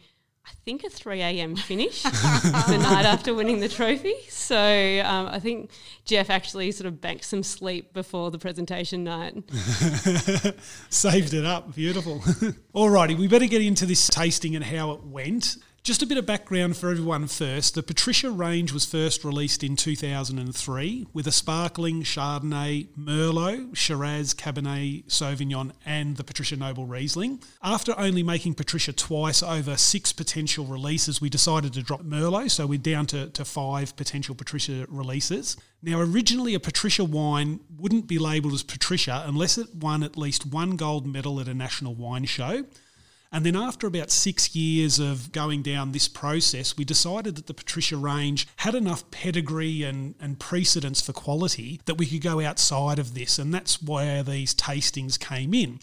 I 0.45 0.51
think, 0.67 0.85
a 0.85 0.91
3 0.91 1.23
a.m. 1.23 1.57
finish 1.57 2.03
the 2.03 2.79
night 2.83 3.07
after 3.07 3.33
winning 3.33 3.61
the 3.61 3.71
trophy. 3.71 4.15
So 4.29 5.03
um, 5.05 5.29
I 5.29 5.39
think 5.39 5.71
Jeff 6.05 6.29
actually 6.29 6.71
sort 6.73 6.89
of 6.89 7.01
banked 7.01 7.25
some 7.25 7.43
sleep 7.43 7.95
before 7.95 8.31
the 8.31 8.39
presentation 8.39 9.05
night. 9.05 9.35
Saved 10.91 11.33
it 11.33 11.47
up. 11.47 11.75
Beautiful. 11.75 12.19
Alrighty, 12.75 13.17
we 13.17 13.29
better 13.29 13.47
get 13.47 13.63
into 13.63 13.87
this 13.87 14.07
tasting 14.09 14.55
and 14.55 14.65
how 14.65 14.93
it 14.93 15.05
went. 15.05 15.57
Just 15.85 16.01
a 16.01 16.07
bit 16.07 16.17
of 16.17 16.25
background 16.25 16.77
for 16.77 16.91
everyone 16.91 17.27
first. 17.27 17.75
The 17.75 17.83
Patricia 17.83 18.31
range 18.31 18.71
was 18.71 18.85
first 18.85 19.25
released 19.25 19.65
in 19.65 19.75
2003 19.75 21.09
with 21.13 21.27
a 21.27 21.33
sparkling 21.33 22.05
Chardonnay, 22.05 22.87
Merlot, 22.97 23.77
Shiraz, 23.77 24.33
Cabernet 24.33 25.07
Sauvignon, 25.07 25.73
and 25.85 26.17
the 26.17 26.23
Patricia 26.23 26.55
Noble 26.55 26.87
Riesling. 26.87 27.41
After 27.65 27.99
only 27.99 28.23
making 28.23 28.55
Patricia 28.55 28.93
twice 28.93 29.43
over 29.43 29.77
six 29.77 30.13
potential 30.13 30.67
releases, 30.67 31.21
we 31.21 31.29
decided 31.29 31.73
to 31.73 31.83
drop 31.83 32.05
Merlot, 32.05 32.53
so 32.53 32.65
we're 32.65 32.79
down 32.79 33.07
to, 33.07 33.31
to 33.31 33.45
five 33.45 33.97
potential 33.97 34.37
Patricia 34.37 34.87
releases. 34.89 35.57
Now, 35.83 35.99
originally, 35.99 36.55
a 36.55 36.61
Patricia 36.61 37.03
wine 37.03 37.59
wouldn't 37.77 38.07
be 38.07 38.21
labelled 38.21 38.53
as 38.55 38.63
Patricia 38.63 39.25
unless 39.27 39.59
it 39.59 39.75
won 39.75 40.05
at 40.05 40.17
least 40.17 40.47
one 40.47 40.77
gold 40.77 41.09
medal 41.09 41.41
at 41.41 41.49
a 41.49 41.55
national 41.55 41.97
wine 41.97 42.27
show. 42.27 42.67
And 43.35 43.47
then, 43.47 43.57
after 43.57 43.87
about 43.87 44.11
six 44.11 44.55
years 44.55 44.99
of 44.99 45.33
going 45.33 45.63
down 45.63 45.93
this 45.93 46.07
process, 46.07 46.77
we 46.77 46.85
decided 46.85 47.35
that 47.37 47.47
the 47.47 47.55
Patricia 47.55 47.97
range 47.97 48.47
had 48.57 48.75
enough 48.75 49.11
pedigree 49.11 49.83
and, 49.85 50.15
and 50.21 50.39
precedence 50.39 51.01
for 51.01 51.15
quality 51.15 51.81
that 51.87 51.95
we 51.95 52.05
could 52.05 52.21
go 52.21 52.41
outside 52.43 52.99
of 52.99 53.15
this. 53.15 53.39
And 53.39 53.55
that's 53.55 53.83
where 53.83 54.23
these 54.23 54.55
tastings 54.55 55.19
came 55.19 55.55
in. 55.55 55.81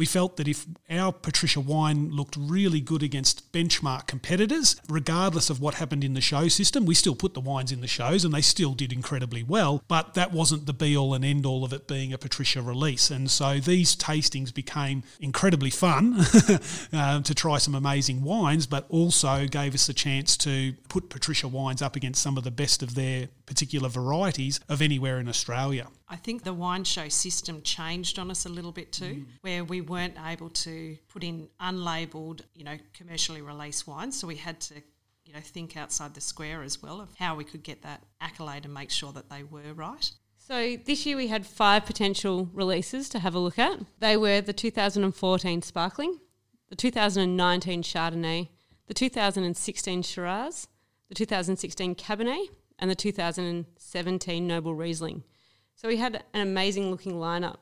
We 0.00 0.06
felt 0.06 0.38
that 0.38 0.48
if 0.48 0.64
our 0.88 1.12
Patricia 1.12 1.60
wine 1.60 2.08
looked 2.08 2.34
really 2.34 2.80
good 2.80 3.02
against 3.02 3.52
benchmark 3.52 4.06
competitors, 4.06 4.76
regardless 4.88 5.50
of 5.50 5.60
what 5.60 5.74
happened 5.74 6.04
in 6.04 6.14
the 6.14 6.22
show 6.22 6.48
system, 6.48 6.86
we 6.86 6.94
still 6.94 7.14
put 7.14 7.34
the 7.34 7.40
wines 7.40 7.70
in 7.70 7.82
the 7.82 7.86
shows 7.86 8.24
and 8.24 8.32
they 8.32 8.40
still 8.40 8.72
did 8.72 8.94
incredibly 8.94 9.42
well. 9.42 9.84
But 9.88 10.14
that 10.14 10.32
wasn't 10.32 10.64
the 10.64 10.72
be 10.72 10.96
all 10.96 11.12
and 11.12 11.22
end 11.22 11.44
all 11.44 11.64
of 11.66 11.74
it 11.74 11.86
being 11.86 12.14
a 12.14 12.16
Patricia 12.16 12.62
release. 12.62 13.10
And 13.10 13.30
so 13.30 13.60
these 13.60 13.94
tastings 13.94 14.54
became 14.54 15.02
incredibly 15.20 15.68
fun 15.68 16.24
um, 16.94 17.22
to 17.24 17.34
try 17.34 17.58
some 17.58 17.74
amazing 17.74 18.22
wines, 18.22 18.66
but 18.66 18.86
also 18.88 19.46
gave 19.46 19.74
us 19.74 19.86
a 19.90 19.92
chance 19.92 20.34
to 20.38 20.72
put 20.88 21.10
Patricia 21.10 21.46
wines 21.46 21.82
up 21.82 21.94
against 21.94 22.22
some 22.22 22.38
of 22.38 22.44
the 22.44 22.50
best 22.50 22.82
of 22.82 22.94
their 22.94 23.28
particular 23.44 23.90
varieties 23.90 24.60
of 24.66 24.80
anywhere 24.80 25.20
in 25.20 25.28
Australia. 25.28 25.88
I 26.12 26.16
think 26.16 26.42
the 26.42 26.52
wine 26.52 26.82
show 26.82 27.08
system 27.08 27.62
changed 27.62 28.18
on 28.18 28.32
us 28.32 28.44
a 28.44 28.48
little 28.48 28.72
bit 28.72 28.90
too, 28.90 29.04
mm. 29.04 29.26
where 29.42 29.62
we 29.62 29.80
weren't 29.80 30.16
able 30.26 30.50
to 30.50 30.98
put 31.08 31.22
in 31.22 31.48
unlabeled, 31.60 32.40
you 32.52 32.64
know, 32.64 32.76
commercially 32.92 33.40
released 33.40 33.86
wines. 33.86 34.18
So 34.18 34.26
we 34.26 34.34
had 34.34 34.60
to, 34.62 34.74
you 35.24 35.32
know, 35.32 35.38
think 35.40 35.76
outside 35.76 36.14
the 36.14 36.20
square 36.20 36.64
as 36.64 36.82
well 36.82 37.00
of 37.00 37.14
how 37.16 37.36
we 37.36 37.44
could 37.44 37.62
get 37.62 37.82
that 37.82 38.02
accolade 38.20 38.64
and 38.64 38.74
make 38.74 38.90
sure 38.90 39.12
that 39.12 39.30
they 39.30 39.44
were 39.44 39.72
right. 39.72 40.10
So 40.36 40.76
this 40.84 41.06
year 41.06 41.16
we 41.16 41.28
had 41.28 41.46
five 41.46 41.86
potential 41.86 42.50
releases 42.52 43.08
to 43.10 43.20
have 43.20 43.36
a 43.36 43.38
look 43.38 43.56
at. 43.56 43.78
They 44.00 44.16
were 44.16 44.40
the 44.40 44.52
2014 44.52 45.62
Sparkling, 45.62 46.18
the 46.68 46.74
2019 46.74 47.84
Chardonnay, 47.84 48.48
the 48.88 48.94
2016 48.94 50.02
Shiraz, 50.02 50.66
the 51.08 51.14
2016 51.14 51.94
Cabernet, 51.94 52.46
and 52.80 52.90
the 52.90 52.96
2017 52.96 54.46
Noble 54.46 54.74
Riesling. 54.74 55.22
So 55.80 55.88
we 55.88 55.96
had 55.96 56.24
an 56.34 56.42
amazing 56.42 56.90
looking 56.90 57.14
lineup. 57.14 57.56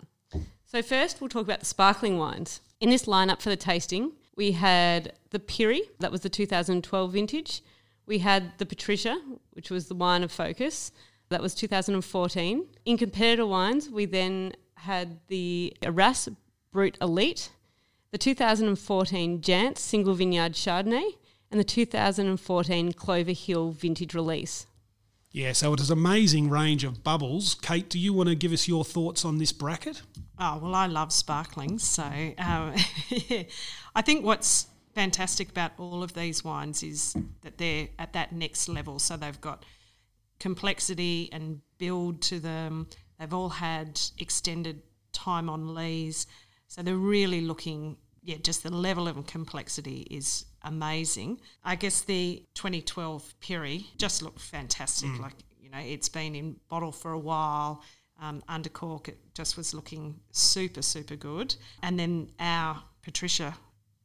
So 0.67 0.83
first 0.83 1.21
we'll 1.21 1.29
talk 1.29 1.45
about 1.45 1.61
the 1.61 1.67
sparkling 1.67 2.19
wines. 2.19 2.61
In 2.81 2.91
this 2.91 3.05
lineup 3.05 3.41
for 3.41 3.49
the 3.49 3.57
tasting, 3.57 4.11
we 4.35 4.51
had 4.51 5.13
the 5.31 5.39
Pirie, 5.39 5.83
that 6.01 6.11
was 6.11 6.23
the 6.23 6.29
2012 6.29 7.13
vintage. 7.13 7.63
We 8.07 8.19
had 8.19 8.59
the 8.59 8.67
Patricia, 8.67 9.23
which 9.53 9.71
was 9.71 9.87
the 9.87 9.95
wine 9.95 10.25
of 10.25 10.33
focus, 10.33 10.91
that 11.29 11.41
was 11.41 11.55
2014. 11.55 12.67
In 12.87 12.99
competitor 12.99 13.47
wines, 13.47 13.89
we 13.89 14.05
then 14.05 14.55
had 14.75 15.21
the 15.29 15.77
Arras 15.85 16.29
Brut 16.73 16.99
Elite, 17.01 17.53
the 18.11 18.19
2014 18.19 19.41
Jansz 19.41 19.79
Single 19.79 20.15
Vineyard 20.15 20.55
Chardonnay, 20.55 21.13
and 21.53 21.61
the 21.61 21.65
2014 21.65 22.95
Clover 22.95 23.31
Hill 23.31 23.71
vintage 23.71 24.13
release. 24.13 24.67
Yeah, 25.31 25.53
so 25.53 25.75
it 25.75 25.81
is 25.81 25.91
an 25.91 25.99
amazing 25.99 26.49
range 26.49 26.85
of 26.85 27.05
bubbles. 27.05 27.55
Kate, 27.55 27.89
do 27.91 27.99
you 27.99 28.13
want 28.13 28.31
to 28.31 28.35
give 28.35 28.53
us 28.53 28.67
your 28.67 28.85
thoughts 28.85 29.25
on 29.25 29.39
this 29.39 29.53
bracket? 29.53 30.03
Oh, 30.39 30.59
well, 30.63 30.75
I 30.75 30.87
love 30.87 31.13
sparklings. 31.13 31.83
So 31.83 32.03
um, 32.03 32.75
yeah. 33.09 33.43
I 33.95 34.03
think 34.03 34.25
what's 34.25 34.69
fantastic 34.95 35.51
about 35.51 35.73
all 35.79 36.03
of 36.03 36.15
these 36.15 36.43
wines 36.43 36.83
is 36.83 37.15
that 37.43 37.59
they're 37.59 37.89
at 37.99 38.15
that 38.15 38.33
next 38.33 38.69
level. 38.69 38.99
So 38.99 39.17
they've 39.17 39.41
got 39.41 39.65
complexity 40.41 41.29
and 41.31 41.61
build 41.77 42.23
to 42.23 42.41
them. 42.41 42.89
They've 43.19 43.35
all 43.35 43.51
had 43.51 44.01
extended 44.19 44.83
time 45.13 45.51
on 45.51 45.75
lees. 45.75 46.27
So 46.69 46.83
they're 46.83 46.97
really 46.97 47.43
looking, 47.43 47.97
yeah, 48.23 48.37
just 48.43 48.63
the 48.63 48.75
level 48.75 49.09
of 49.09 49.27
complexity 49.27 50.07
is 50.11 50.47
amazing. 50.63 51.41
I 51.65 51.77
guess 51.77 52.03
the 52.03 52.45
2012 52.55 53.35
Pirie 53.41 53.87
just 53.97 54.23
looked 54.23 54.41
fantastic. 54.41 55.11
Mm. 55.11 55.21
Like, 55.21 55.35
you 55.61 55.71
know, 55.71 55.79
it's 55.79 56.09
been 56.09 56.35
in 56.35 56.57
bottle 56.69 56.93
for 56.93 57.13
a 57.13 57.19
while. 57.19 57.83
Um, 58.21 58.43
under 58.49 58.69
cork, 58.69 59.09
it 59.09 59.19
just 59.35 59.57
was 59.57 59.75
looking 59.75 60.19
super, 60.33 60.83
super 60.83 61.15
good. 61.15 61.55
And 61.83 61.99
then 61.99 62.31
our 62.41 62.83
Patricia, 63.03 63.55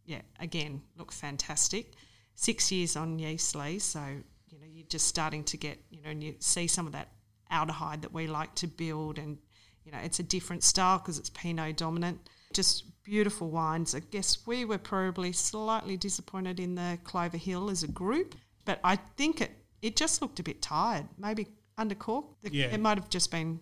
yeah, 0.05 0.21
again, 0.39 0.81
looked 0.97 1.15
fantastic. 1.15 1.93
Six 2.35 2.71
years 2.71 2.95
on 2.95 3.17
yeast 3.17 3.55
lees, 3.55 3.83
so, 3.83 4.01
you 4.49 4.59
know, 4.59 4.67
you're 4.71 4.85
just 4.87 5.07
starting 5.07 5.43
to 5.45 5.57
get, 5.57 5.79
you 5.89 6.01
know, 6.03 6.09
and 6.09 6.23
you 6.23 6.35
see 6.39 6.67
some 6.67 6.85
of 6.85 6.93
that 6.93 7.09
aldehyde 7.51 8.01
that 8.01 8.13
we 8.13 8.27
like 8.27 8.53
to 8.55 8.67
build 8.67 9.17
and, 9.17 9.37
you 9.83 9.91
know, 9.91 9.97
it's 10.03 10.19
a 10.19 10.23
different 10.23 10.63
style 10.63 10.99
because 10.99 11.17
it's 11.17 11.29
Pinot 11.31 11.77
dominant 11.77 12.19
just 12.53 12.85
beautiful 13.03 13.49
wines. 13.49 13.93
I 13.93 13.99
guess 13.99 14.45
we 14.45 14.65
were 14.65 14.77
probably 14.77 15.31
slightly 15.31 15.97
disappointed 15.97 16.59
in 16.59 16.75
the 16.75 16.97
Clover 17.03 17.37
Hill 17.37 17.69
as 17.69 17.83
a 17.83 17.87
group, 17.87 18.35
but 18.65 18.79
I 18.83 18.95
think 18.95 19.41
it, 19.41 19.51
it 19.81 19.95
just 19.95 20.21
looked 20.21 20.39
a 20.39 20.43
bit 20.43 20.61
tired. 20.61 21.07
Maybe 21.17 21.47
under 21.77 21.95
cork. 21.95 22.25
Yeah. 22.43 22.67
It 22.67 22.79
might 22.79 22.97
have 22.97 23.09
just 23.09 23.31
been 23.31 23.59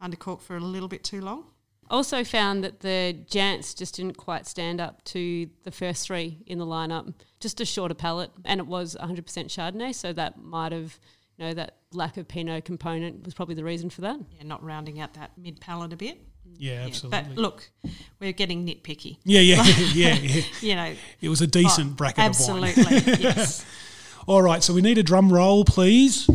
under 0.00 0.16
cork 0.16 0.40
for 0.40 0.56
a 0.56 0.60
little 0.60 0.88
bit 0.88 1.04
too 1.04 1.20
long. 1.20 1.44
Also 1.90 2.24
found 2.24 2.64
that 2.64 2.80
the 2.80 3.16
Jansz 3.28 3.76
just 3.76 3.96
didn't 3.96 4.16
quite 4.16 4.46
stand 4.46 4.80
up 4.80 5.04
to 5.04 5.48
the 5.64 5.70
first 5.70 6.06
three 6.06 6.42
in 6.46 6.58
the 6.58 6.66
lineup. 6.66 7.12
Just 7.40 7.60
a 7.60 7.64
shorter 7.66 7.94
palate, 7.94 8.30
and 8.44 8.58
it 8.58 8.66
was 8.66 8.96
100% 9.00 9.22
Chardonnay, 9.22 9.94
so 9.94 10.12
that 10.14 10.42
might 10.42 10.72
have, 10.72 10.98
you 11.36 11.44
know, 11.44 11.54
that 11.54 11.76
lack 11.92 12.16
of 12.16 12.26
Pinot 12.26 12.64
component 12.64 13.24
was 13.24 13.34
probably 13.34 13.54
the 13.54 13.64
reason 13.64 13.90
for 13.90 14.00
that. 14.00 14.18
Yeah, 14.30 14.44
not 14.44 14.64
rounding 14.64 14.98
out 14.98 15.12
that 15.14 15.32
mid 15.36 15.60
palate 15.60 15.92
a 15.92 15.96
bit. 15.96 16.18
Yeah, 16.58 16.84
absolutely. 16.86 17.22
But 17.28 17.36
look, 17.36 17.70
we're 18.20 18.32
getting 18.32 18.66
nitpicky. 18.66 19.18
Yeah, 19.24 19.40
yeah, 19.40 19.62
yeah, 19.94 20.14
yeah. 20.14 20.42
you 20.60 20.74
know, 20.74 20.94
it 21.20 21.28
was 21.28 21.40
a 21.40 21.46
decent 21.46 21.92
oh, 21.92 21.94
bracket 21.94 22.18
absolutely, 22.18 22.70
of 22.70 22.76
wine. 22.78 22.86
Absolutely, 22.96 23.24
yes. 23.24 23.64
All 24.26 24.42
right, 24.42 24.62
so 24.62 24.72
we 24.72 24.80
need 24.80 24.96
a 24.96 25.02
drum 25.02 25.32
roll, 25.32 25.64
please. 25.64 26.28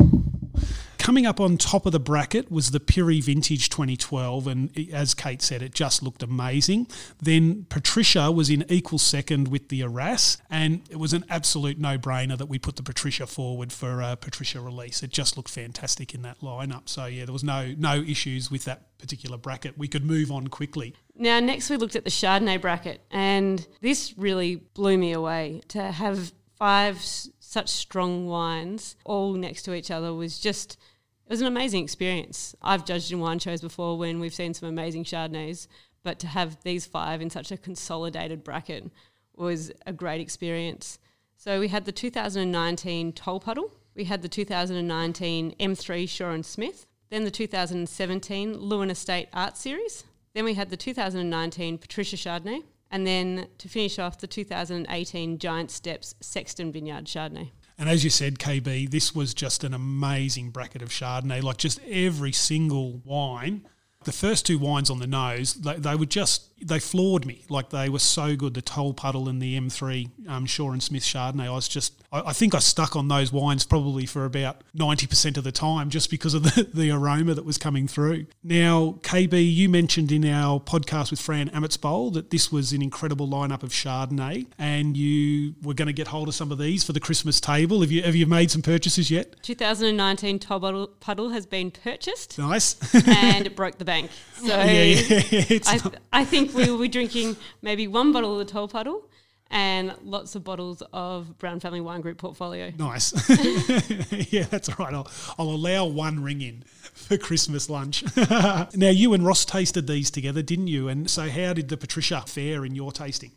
Coming 1.00 1.26
up 1.26 1.40
on 1.40 1.58
top 1.58 1.86
of 1.86 1.94
the 1.94 2.00
bracket 2.00 2.52
was 2.52 2.72
the 2.72 2.80
Pirie 2.80 3.24
Vintage 3.24 3.70
2012, 3.70 4.48
and 4.48 4.92
as 4.94 5.14
Kate 5.14 5.42
said, 5.42 5.62
it 5.62 5.74
just 5.74 6.04
looked 6.04 6.22
amazing. 6.22 6.88
Then 7.22 7.66
Patricia 7.70 8.30
was 8.32 8.50
in 8.50 8.66
equal 8.68 9.00
second 9.00 9.48
with 9.48 9.70
the 9.70 9.82
Arras, 9.82 10.38
and 10.50 10.82
it 10.90 10.98
was 10.98 11.14
an 11.14 11.24
absolute 11.30 11.80
no 11.80 11.98
brainer 11.98 12.38
that 12.38 12.48
we 12.48 12.60
put 12.60 12.76
the 12.76 12.84
Patricia 12.84 13.26
forward 13.26 13.72
for 13.72 14.02
a 14.02 14.18
Patricia 14.18 14.60
release. 14.60 15.02
It 15.02 15.10
just 15.10 15.38
looked 15.38 15.50
fantastic 15.50 16.14
in 16.14 16.22
that 16.24 16.42
lineup. 16.42 16.90
So, 16.90 17.06
yeah, 17.06 17.24
there 17.24 17.34
was 17.34 17.46
no, 17.46 17.74
no 17.78 17.96
issues 17.96 18.52
with 18.52 18.66
that 18.66 18.98
particular 19.00 19.38
bracket. 19.38 19.78
We 19.78 19.88
could 19.88 20.04
move 20.04 20.32
on 20.34 20.50
quickly. 20.50 20.94
Now, 21.16 21.40
next 21.40 21.70
we 21.70 21.78
looked 21.78 21.96
at 21.96 22.04
the 22.04 22.12
Chardonnay 22.12 22.60
bracket, 22.60 23.02
and 23.10 23.66
this 23.82 24.14
really 24.18 24.58
blew 24.58 24.98
me 24.98 25.14
away 25.14 25.62
to 25.70 25.82
have 25.82 26.34
five 26.60 27.02
such 27.50 27.68
strong 27.68 28.28
wines 28.28 28.96
all 29.06 29.34
next 29.34 29.64
to 29.64 29.74
each 29.74 29.90
other 29.90 30.14
was 30.14 30.38
just 30.40 30.78
it 31.26 31.32
was 31.32 31.42
an 31.42 31.48
amazing 31.48 31.84
experience. 31.84 32.56
I've 32.62 32.86
judged 32.86 33.12
in 33.12 33.20
wine 33.20 33.40
shows 33.40 33.60
before 33.60 33.98
when 33.98 34.20
we've 34.20 34.34
seen 34.36 34.54
some 34.54 34.70
amazing 34.70 35.04
Chardonnays, 35.04 35.68
but 36.04 36.20
to 36.20 36.28
have 36.28 36.62
these 36.62 36.86
five 36.86 37.22
in 37.22 37.32
such 37.32 37.52
a 37.52 37.58
consolidated 37.58 38.44
bracket 38.44 38.92
was 39.36 39.72
a 39.88 39.94
great 39.94 40.22
experience. 40.22 41.00
So 41.38 41.60
we 41.60 41.70
had 41.70 41.86
the 41.86 41.92
2019 41.92 43.14
Tolpuddle, 43.14 43.72
we 43.96 44.04
had 44.04 44.22
the 44.22 44.30
2019 44.30 45.56
M3 45.60 46.08
Shaw 46.08 46.30
and 46.30 46.46
Smith, 46.46 46.86
then 47.10 47.24
the 47.24 47.32
2017 47.32 48.56
Leeuwin 48.56 48.92
Estate 48.92 49.28
Art 49.34 49.58
Series, 49.58 50.04
then 50.36 50.46
we 50.46 50.54
had 50.54 50.70
the 50.70 50.78
2019 50.78 51.80
Patricia 51.80 52.16
Chardonnay, 52.16 52.64
and 52.92 53.06
then 53.06 53.48
to 53.58 53.70
finish 53.70 54.00
off 54.00 54.20
the 54.20 54.28
2018 54.28 55.38
Giant 55.38 55.72
Steps 55.72 56.16
Sexton 56.22 56.72
Vineyard 56.72 57.06
Chardonnay. 57.06 57.52
And 57.78 57.88
as 57.88 58.04
you 58.04 58.10
said, 58.10 58.40
KB, 58.40 58.90
this 58.90 59.16
was 59.16 59.34
just 59.34 59.64
an 59.64 59.74
amazing 59.74 60.50
bracket 60.50 60.82
of 60.82 60.90
Chardonnay. 60.90 61.42
Like 61.42 61.58
just 61.58 61.80
every 61.88 62.32
single 62.32 63.02
wine 63.06 63.66
the 64.04 64.12
first 64.12 64.46
two 64.46 64.58
wines 64.58 64.90
on 64.90 65.00
the 65.00 65.08
nose, 65.08 65.56
they, 65.56 65.76
they 65.76 65.96
were 65.96 66.06
just 66.06 66.49
they 66.62 66.80
floored 66.80 67.26
me. 67.26 67.44
Like 67.50 67.70
they 67.70 67.90
were 67.90 68.00
so 68.00 68.36
good. 68.36 68.54
The 68.54 68.62
Tolpuddle 68.62 69.30
and 69.30 69.42
the 69.42 69.60
M3 69.60 70.10
um, 70.28 70.46
Shaw 70.46 70.72
and 70.72 70.82
Smith 70.82 71.04
Chardonnay. 71.04 71.46
I 71.46 71.52
was 71.52 71.68
just 71.68 72.04
I, 72.12 72.22
I, 72.28 72.34
think 72.34 72.56
I 72.56 72.60
stuck 72.60 72.96
on 72.96 73.08
those 73.08 73.32
wines 73.32 73.66
probably 73.66 74.06
for 74.06 74.26
about 74.26 74.64
ninety 74.74 75.08
percent 75.08 75.38
of 75.38 75.44
the 75.44 75.52
time, 75.52 75.90
just 75.90 76.10
because 76.10 76.34
of 76.34 76.44
the, 76.44 76.70
the 76.74 76.92
aroma 76.92 77.34
that 77.34 77.46
was 77.46 77.58
coming 77.58 77.88
through. 77.88 78.26
Now, 78.44 79.00
KB, 79.02 79.54
you 79.54 79.70
mentioned 79.70 80.12
in 80.12 80.26
our 80.26 80.60
podcast 80.60 81.12
with 81.12 81.20
Fran 81.20 81.50
Ametsbowl 81.50 82.14
that 82.14 82.30
this 82.30 82.52
was 82.52 82.74
an 82.74 82.82
incredible 82.82 83.28
lineup 83.28 83.64
of 83.64 83.72
Chardonnay, 83.72 84.48
and 84.58 84.96
you 84.96 85.56
were 85.62 85.74
going 85.74 85.88
to 85.88 85.94
get 85.94 86.08
hold 86.08 86.28
of 86.28 86.36
some 86.36 86.52
of 86.52 86.58
these 86.58 86.84
for 86.84 86.94
the 86.94 87.00
Christmas 87.00 87.40
table. 87.40 87.82
Have 87.82 87.92
you 87.92 88.04
have 88.04 88.16
you 88.16 88.26
made 88.26 88.52
some 88.52 88.62
purchases 88.62 89.12
yet? 89.12 89.42
2019 89.44 90.40
Toll 90.40 90.88
Puddle 91.00 91.30
has 91.30 91.46
been 91.46 91.72
purchased. 91.72 92.38
Nice, 92.38 92.76
and 93.08 93.46
it 93.46 93.56
broke 93.56 93.78
the 93.78 93.86
bank. 93.86 94.12
So 94.36 94.48
yeah, 94.48 94.82
yeah, 94.84 95.60
I, 95.66 95.92
I 96.12 96.26
think 96.26 96.49
we 96.54 96.70
will 96.70 96.80
be 96.80 96.88
drinking 96.88 97.38
maybe 97.62 97.88
one 97.88 98.12
bottle 98.12 98.40
of 98.40 98.46
the 98.46 98.52
Tolpuddle 98.52 99.04
and 99.52 99.94
lots 100.04 100.36
of 100.36 100.44
bottles 100.44 100.84
of 100.94 101.38
Brown 101.38 101.60
Family 101.60 101.82
Wine 101.82 102.02
Group 102.02 102.18
portfolio. 102.18 102.72
Nice. 102.78 103.14
yeah, 104.32 104.44
that's 104.44 104.70
all 104.70 104.76
right. 104.78 104.94
I'll, 104.94 105.08
I'll 105.38 105.50
allow 105.50 105.86
one 105.86 106.22
ring 106.22 106.42
in 106.42 106.64
for 106.94 107.18
Christmas 107.18 107.70
lunch. 107.70 108.04
now, 108.76 108.90
you 108.90 109.14
and 109.14 109.26
Ross 109.26 109.46
tasted 109.46 109.88
these 109.88 110.12
together, 110.12 110.42
didn't 110.42 110.68
you? 110.68 110.88
And 110.88 111.10
so, 111.10 111.30
how 111.30 111.54
did 111.54 111.70
the 111.70 111.78
Patricia 111.78 112.24
fare 112.28 112.66
in 112.66 112.76
your 112.76 112.92
tasting? 112.92 113.32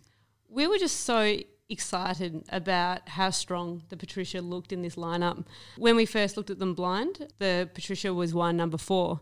We 0.48 0.66
were 0.66 0.78
just 0.78 1.00
so 1.00 1.38
excited 1.70 2.44
about 2.50 3.08
how 3.08 3.30
strong 3.30 3.82
the 3.88 3.96
Patricia 3.96 4.42
looked 4.42 4.72
in 4.72 4.82
this 4.82 4.96
lineup. 4.96 5.46
When 5.78 5.96
we 5.96 6.04
first 6.04 6.36
looked 6.36 6.50
at 6.50 6.58
them 6.58 6.74
blind, 6.74 7.28
the 7.38 7.70
Patricia 7.72 8.12
was 8.12 8.34
wine 8.34 8.58
number 8.58 8.76
four. 8.76 9.20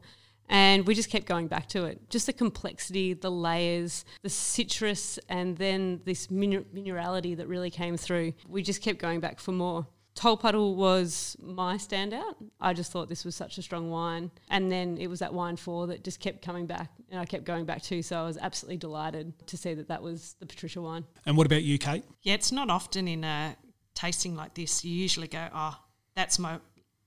And 0.51 0.87
we 0.87 0.95
just 0.95 1.11
kept 1.11 1.27
going 1.27 1.47
back 1.47 1.69
to 1.69 1.85
it. 1.85 2.11
Just 2.11 2.27
the 2.27 2.33
complexity, 2.33 3.15
the 3.15 3.31
layers, 3.31 4.05
the 4.23 4.29
citrus, 4.29 5.19
and 5.29 5.57
then 5.57 6.01
this 6.05 6.27
minerality 6.27 7.37
that 7.37 7.47
really 7.47 7.71
came 7.71 7.97
through. 7.97 8.35
We 8.49 8.63
just 8.63 8.83
kept 8.83 8.99
going 8.99 9.21
back 9.21 9.39
for 9.39 9.53
more. 9.53 9.87
Tolpuddle 10.17 10.75
was 10.75 11.37
my 11.41 11.77
standout. 11.77 12.35
I 12.61 12.75
just 12.75 12.91
thought 12.91 13.09
this 13.09 13.25
was 13.25 13.37
such 13.37 13.59
a 13.59 13.63
strong 13.63 13.91
wine. 13.91 14.33
And 14.51 14.71
then 14.71 14.99
it 14.99 15.07
was 15.07 15.21
that 15.21 15.33
wine 15.33 15.57
four 15.57 15.87
that 15.87 16.03
just 16.03 16.19
kept 16.19 16.43
coming 16.43 16.67
back 16.67 16.91
and 17.11 17.21
I 17.21 17.25
kept 17.25 17.45
going 17.45 17.65
back 17.65 17.81
to. 17.83 18.03
So 18.03 18.21
I 18.21 18.25
was 18.25 18.37
absolutely 18.37 18.79
delighted 18.79 19.33
to 19.47 19.57
see 19.57 19.73
that 19.75 19.87
that 19.87 20.03
was 20.03 20.35
the 20.41 20.47
Patricia 20.47 20.83
wine. 20.83 21.05
And 21.27 21.37
what 21.37 21.47
about 21.47 21.63
you, 21.63 21.79
Kate? 21.79 22.05
Yeah, 22.23 22.35
it's 22.35 22.51
not 22.51 22.71
often 22.71 23.07
in 23.07 23.23
a 23.23 23.57
tasting 23.95 24.35
like 24.35 24.55
this. 24.55 24.85
You 24.85 24.93
usually 24.93 25.29
go, 25.29 25.47
oh, 25.55 25.79
that's 26.17 26.41
my 26.41 26.59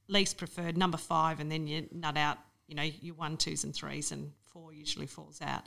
least 0.08 0.38
preferred, 0.38 0.78
number 0.78 0.98
five, 0.98 1.42
and 1.42 1.52
then 1.52 1.68
you 1.68 1.90
nut 1.92 2.18
out 2.18 2.38
you 2.68 2.76
know, 2.76 2.84
your 2.84 3.16
one, 3.16 3.38
twos, 3.38 3.64
and 3.64 3.74
threes, 3.74 4.12
and 4.12 4.32
four 4.46 4.74
usually 4.74 5.08
falls 5.08 5.42
out. 5.42 5.64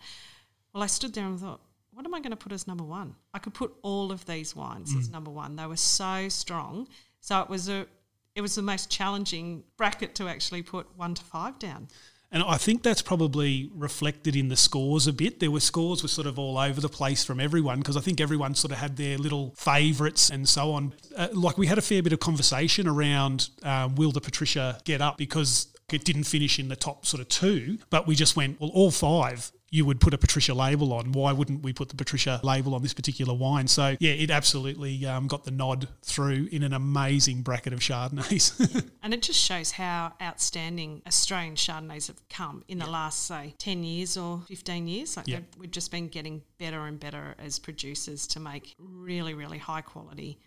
Well, 0.72 0.82
I 0.82 0.86
stood 0.86 1.14
there 1.14 1.24
and 1.24 1.38
thought, 1.38 1.60
what 1.92 2.04
am 2.04 2.14
I 2.14 2.20
going 2.20 2.30
to 2.30 2.36
put 2.36 2.52
as 2.52 2.66
number 2.66 2.84
one? 2.84 3.14
I 3.32 3.38
could 3.38 3.54
put 3.54 3.74
all 3.82 4.12
of 4.12 4.26
these 4.26 4.54
wines 4.54 4.94
mm. 4.94 5.00
as 5.00 5.08
number 5.08 5.30
one. 5.30 5.56
They 5.56 5.66
were 5.66 5.76
so 5.76 6.28
strong. 6.28 6.88
So 7.20 7.40
it 7.40 7.48
was 7.48 7.68
a 7.68 7.86
it 8.34 8.42
was 8.42 8.54
the 8.54 8.62
most 8.62 8.90
challenging 8.90 9.64
bracket 9.78 10.14
to 10.16 10.28
actually 10.28 10.62
put 10.62 10.86
one 10.94 11.14
to 11.14 11.24
five 11.24 11.58
down. 11.58 11.88
And 12.30 12.42
I 12.42 12.58
think 12.58 12.82
that's 12.82 13.00
probably 13.00 13.70
reflected 13.74 14.36
in 14.36 14.48
the 14.48 14.56
scores 14.56 15.06
a 15.06 15.12
bit. 15.12 15.40
There 15.40 15.50
were 15.50 15.60
scores 15.60 16.02
were 16.02 16.08
sort 16.08 16.26
of 16.26 16.38
all 16.38 16.58
over 16.58 16.80
the 16.80 16.88
place 16.88 17.24
from 17.24 17.40
everyone 17.40 17.78
because 17.78 17.96
I 17.96 18.00
think 18.00 18.20
everyone 18.20 18.54
sort 18.54 18.72
of 18.72 18.78
had 18.78 18.96
their 18.96 19.16
little 19.16 19.54
favourites 19.56 20.28
and 20.28 20.46
so 20.46 20.72
on. 20.72 20.92
Uh, 21.16 21.28
like 21.32 21.56
we 21.56 21.66
had 21.66 21.78
a 21.78 21.82
fair 21.82 22.02
bit 22.02 22.12
of 22.12 22.20
conversation 22.20 22.86
around 22.86 23.48
um, 23.62 23.94
will 23.94 24.12
the 24.12 24.20
Patricia 24.20 24.78
get 24.84 25.00
up 25.00 25.16
because 25.16 25.74
it 25.92 26.04
didn't 26.04 26.24
finish 26.24 26.58
in 26.58 26.68
the 26.68 26.76
top 26.76 27.06
sort 27.06 27.20
of 27.20 27.28
two, 27.28 27.78
but 27.90 28.06
we 28.06 28.14
just 28.14 28.36
went, 28.36 28.60
well, 28.60 28.70
all 28.74 28.90
five 28.90 29.52
you 29.70 29.84
would 29.84 30.00
put 30.00 30.14
a 30.14 30.18
Patricia 30.18 30.54
label 30.54 30.92
on. 30.92 31.12
Why 31.12 31.32
wouldn't 31.32 31.62
we 31.62 31.72
put 31.72 31.88
the 31.88 31.96
Patricia 31.96 32.40
label 32.42 32.74
on 32.74 32.82
this 32.82 32.94
particular 32.94 33.34
wine? 33.34 33.66
So, 33.66 33.96
yeah, 33.98 34.12
it 34.12 34.30
absolutely 34.30 35.04
um, 35.04 35.26
got 35.26 35.44
the 35.44 35.50
nod 35.50 35.88
through 36.02 36.48
in 36.52 36.62
an 36.62 36.72
amazing 36.72 37.42
bracket 37.42 37.72
of 37.72 37.80
Chardonnays. 37.80 38.74
yeah. 38.74 38.80
And 39.02 39.14
it 39.14 39.22
just 39.22 39.38
shows 39.38 39.72
how 39.72 40.14
outstanding 40.20 41.02
Australian 41.06 41.54
Chardonnays 41.54 42.08
have 42.08 42.28
come 42.28 42.64
in 42.68 42.78
the 42.78 42.88
last, 42.88 43.26
say, 43.26 43.54
10 43.58 43.84
years 43.84 44.16
or 44.16 44.42
15 44.48 44.88
years. 44.88 45.16
Like 45.16 45.26
we've 45.58 45.70
just 45.70 45.90
been 45.90 46.08
getting 46.08 46.42
better 46.58 46.86
and 46.86 46.98
better 46.98 47.34
as 47.38 47.58
producers 47.58 48.26
to 48.28 48.40
make 48.40 48.74
really, 48.78 49.34
really 49.34 49.58
high 49.58 49.82
quality 49.82 50.38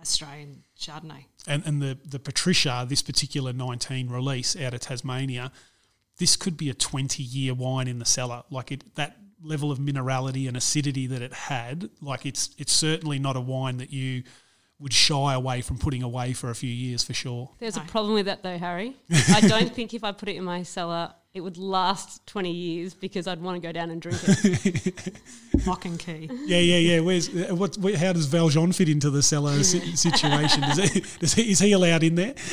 Australian 0.00 0.62
Chardonnay. 0.78 1.24
And, 1.46 1.62
and 1.66 1.82
the, 1.82 1.98
the 2.04 2.18
Patricia, 2.18 2.86
this 2.88 3.02
particular 3.02 3.52
19 3.52 4.08
release 4.08 4.56
out 4.56 4.74
of 4.74 4.80
Tasmania, 4.80 5.50
this 6.18 6.36
could 6.36 6.56
be 6.56 6.70
a 6.70 6.74
20 6.74 7.22
year 7.22 7.54
wine 7.54 7.88
in 7.88 7.98
the 7.98 8.04
cellar. 8.04 8.42
Like 8.50 8.72
it, 8.72 8.94
that 8.96 9.16
level 9.42 9.70
of 9.70 9.78
minerality 9.78 10.48
and 10.48 10.56
acidity 10.56 11.06
that 11.06 11.22
it 11.22 11.32
had, 11.32 11.90
like 12.00 12.26
it's 12.26 12.50
it's 12.58 12.72
certainly 12.72 13.18
not 13.18 13.36
a 13.36 13.40
wine 13.40 13.78
that 13.78 13.92
you 13.92 14.24
would 14.80 14.92
shy 14.92 15.34
away 15.34 15.60
from 15.60 15.76
putting 15.76 16.02
away 16.02 16.32
for 16.32 16.50
a 16.50 16.54
few 16.54 16.70
years 16.70 17.02
for 17.02 17.12
sure. 17.12 17.50
There's 17.58 17.76
a 17.76 17.80
problem 17.80 18.14
with 18.14 18.26
that 18.26 18.42
though, 18.42 18.58
Harry. 18.58 18.96
I 19.28 19.40
don't 19.40 19.74
think 19.74 19.92
if 19.94 20.04
I 20.04 20.12
put 20.12 20.28
it 20.28 20.36
in 20.36 20.44
my 20.44 20.62
cellar, 20.62 21.14
it 21.34 21.40
would 21.40 21.58
last 21.58 22.26
20 22.26 22.50
years 22.50 22.94
because 22.94 23.26
I'd 23.26 23.40
want 23.40 23.60
to 23.60 23.66
go 23.66 23.70
down 23.70 23.90
and 23.90 24.00
drink 24.00 24.18
it. 24.24 25.20
Lock 25.66 25.84
and 25.84 25.98
key. 25.98 26.28
Yeah, 26.46 26.58
yeah, 26.58 26.78
yeah. 26.78 27.00
Where's 27.00 27.28
uh, 27.28 27.54
what? 27.54 27.76
Where, 27.78 27.96
how 27.96 28.12
does 28.12 28.26
Valjean 28.26 28.72
fit 28.72 28.88
into 28.88 29.10
the 29.10 29.22
cellar 29.22 29.62
si- 29.62 29.94
situation? 29.96 30.64
Is, 30.64 30.78
it, 30.78 31.18
does 31.20 31.34
he, 31.34 31.50
is 31.50 31.58
he 31.58 31.72
allowed 31.72 32.02
in 32.02 32.14
there? 32.14 32.34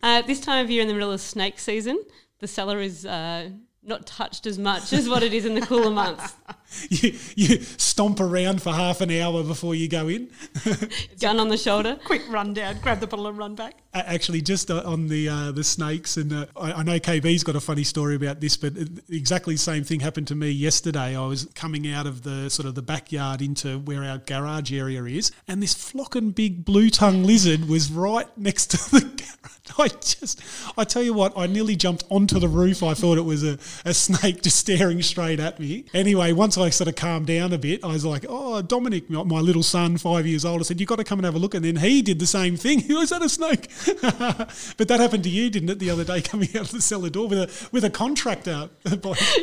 Uh, 0.00 0.22
this 0.22 0.40
time 0.40 0.64
of 0.64 0.70
year 0.70 0.80
in 0.80 0.88
the 0.88 0.94
middle 0.94 1.10
of 1.10 1.20
snake 1.20 1.58
season, 1.58 2.00
the 2.38 2.46
cellar 2.46 2.80
is 2.80 3.04
uh, 3.04 3.50
not 3.82 4.06
touched 4.06 4.46
as 4.46 4.58
much 4.58 4.92
as 4.92 5.08
what 5.08 5.22
it 5.22 5.34
is 5.34 5.44
in 5.44 5.54
the 5.54 5.60
cooler 5.60 5.90
months. 5.90 6.34
You, 6.90 7.14
you 7.34 7.60
stomp 7.76 8.20
around 8.20 8.62
for 8.62 8.72
half 8.72 9.00
an 9.00 9.10
hour 9.10 9.42
before 9.42 9.74
you 9.74 9.88
go 9.88 10.08
in. 10.08 10.30
Gun 11.20 11.40
on 11.40 11.48
the 11.48 11.56
shoulder. 11.56 11.98
Quick 12.04 12.22
run 12.28 12.54
down, 12.54 12.78
grab 12.80 13.00
the 13.00 13.06
bottle 13.06 13.26
and 13.26 13.36
run 13.36 13.54
back. 13.54 13.74
Actually, 13.94 14.42
just 14.42 14.70
uh, 14.70 14.82
on 14.84 15.08
the 15.08 15.28
uh, 15.28 15.50
the 15.50 15.64
snakes, 15.64 16.16
and 16.16 16.32
uh, 16.32 16.46
I, 16.56 16.72
I 16.72 16.82
know 16.82 16.98
KB's 16.98 17.42
got 17.42 17.56
a 17.56 17.60
funny 17.60 17.84
story 17.84 18.14
about 18.14 18.40
this, 18.40 18.56
but 18.56 18.74
exactly 19.08 19.54
the 19.54 19.58
same 19.58 19.82
thing 19.82 20.00
happened 20.00 20.28
to 20.28 20.34
me 20.34 20.50
yesterday. 20.50 21.16
I 21.16 21.26
was 21.26 21.46
coming 21.54 21.90
out 21.90 22.06
of 22.06 22.22
the 22.22 22.48
sort 22.48 22.68
of 22.68 22.74
the 22.74 22.82
backyard 22.82 23.42
into 23.42 23.78
where 23.80 24.04
our 24.04 24.18
garage 24.18 24.72
area 24.72 25.02
is, 25.04 25.32
and 25.48 25.62
this 25.62 25.74
flocking 25.74 26.30
big 26.30 26.64
blue 26.64 26.90
tongue 26.90 27.24
lizard 27.24 27.68
was 27.68 27.90
right 27.90 28.28
next 28.36 28.66
to 28.72 28.90
the 28.90 29.00
garage. 29.00 29.48
I 29.78 29.88
just, 29.88 30.42
I 30.76 30.84
tell 30.84 31.02
you 31.02 31.12
what, 31.14 31.32
I 31.36 31.46
nearly 31.46 31.76
jumped 31.76 32.04
onto 32.10 32.38
the 32.38 32.48
roof. 32.48 32.82
I 32.82 32.94
thought 32.94 33.18
it 33.18 33.24
was 33.24 33.44
a, 33.44 33.58
a 33.84 33.94
snake 33.94 34.42
just 34.42 34.58
staring 34.58 35.02
straight 35.02 35.40
at 35.40 35.58
me. 35.60 35.84
Anyway, 35.92 36.32
once 36.32 36.57
I 36.58 36.70
sort 36.70 36.88
of 36.88 36.96
calmed 36.96 37.26
down 37.26 37.52
a 37.52 37.58
bit, 37.58 37.84
I 37.84 37.88
was 37.88 38.04
like, 38.04 38.24
oh, 38.28 38.62
Dominic, 38.62 39.08
my 39.10 39.40
little 39.40 39.62
son, 39.62 39.96
five 39.96 40.26
years 40.26 40.44
old, 40.44 40.60
I 40.60 40.64
said, 40.64 40.80
you've 40.80 40.88
got 40.88 40.96
to 40.96 41.04
come 41.04 41.18
and 41.18 41.26
have 41.26 41.34
a 41.34 41.38
look. 41.38 41.54
And 41.54 41.64
then 41.64 41.76
he 41.76 42.02
did 42.02 42.18
the 42.18 42.26
same 42.26 42.56
thing. 42.56 42.80
He 42.88 42.94
was 42.94 43.10
that 43.10 43.20
a 43.20 43.28
snake? 43.28 43.68
but 44.78 44.88
that 44.88 44.98
happened 44.98 45.22
to 45.24 45.28
you, 45.28 45.50
didn't 45.50 45.68
it, 45.68 45.78
the 45.78 45.90
other 45.90 46.04
day 46.04 46.22
coming 46.22 46.48
out 46.56 46.62
of 46.62 46.70
the 46.70 46.80
cellar 46.80 47.10
door 47.10 47.28
with 47.28 47.38
a, 47.38 47.68
with 47.70 47.84
a 47.84 47.90
contractor? 47.90 48.70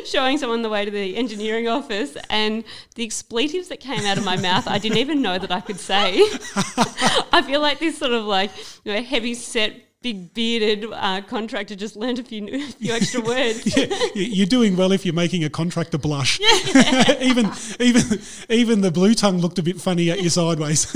showing 0.04 0.36
someone 0.36 0.62
the 0.62 0.68
way 0.68 0.84
to 0.84 0.90
the 0.90 1.16
engineering 1.16 1.68
office 1.68 2.16
and 2.28 2.64
the 2.96 3.04
expletives 3.04 3.68
that 3.68 3.78
came 3.78 4.04
out 4.04 4.18
of 4.18 4.24
my 4.24 4.36
mouth 4.36 4.66
I 4.66 4.78
didn't 4.78 4.98
even 4.98 5.22
know 5.22 5.38
that 5.38 5.52
I 5.52 5.60
could 5.60 5.78
say. 5.78 6.18
I 7.32 7.42
feel 7.46 7.60
like 7.60 7.78
this 7.78 7.98
sort 7.98 8.12
of 8.12 8.24
like 8.24 8.50
you 8.84 8.94
know 8.94 9.02
heavy 9.02 9.34
set 9.34 9.85
big 10.06 10.32
bearded 10.34 10.84
uh, 10.92 11.20
contractor 11.22 11.74
just 11.74 11.96
learned 11.96 12.20
a 12.20 12.22
few 12.22 12.46
a 12.52 12.60
few 12.72 12.92
extra 12.92 13.20
words. 13.32 13.76
Yeah, 13.76 13.86
you- 14.14 14.22
you're 14.36 14.46
doing 14.46 14.76
well 14.76 14.92
if 14.92 15.04
you're 15.04 15.14
making 15.14 15.42
a 15.42 15.50
contractor 15.50 15.98
blush. 15.98 16.38
even 17.20 17.50
even 17.80 18.02
even 18.48 18.80
the 18.82 18.92
blue 18.92 19.14
tongue 19.14 19.38
looked 19.38 19.58
a 19.58 19.64
bit 19.64 19.80
funny 19.80 20.10
at 20.12 20.22
you 20.22 20.28
sideways. 20.30 20.86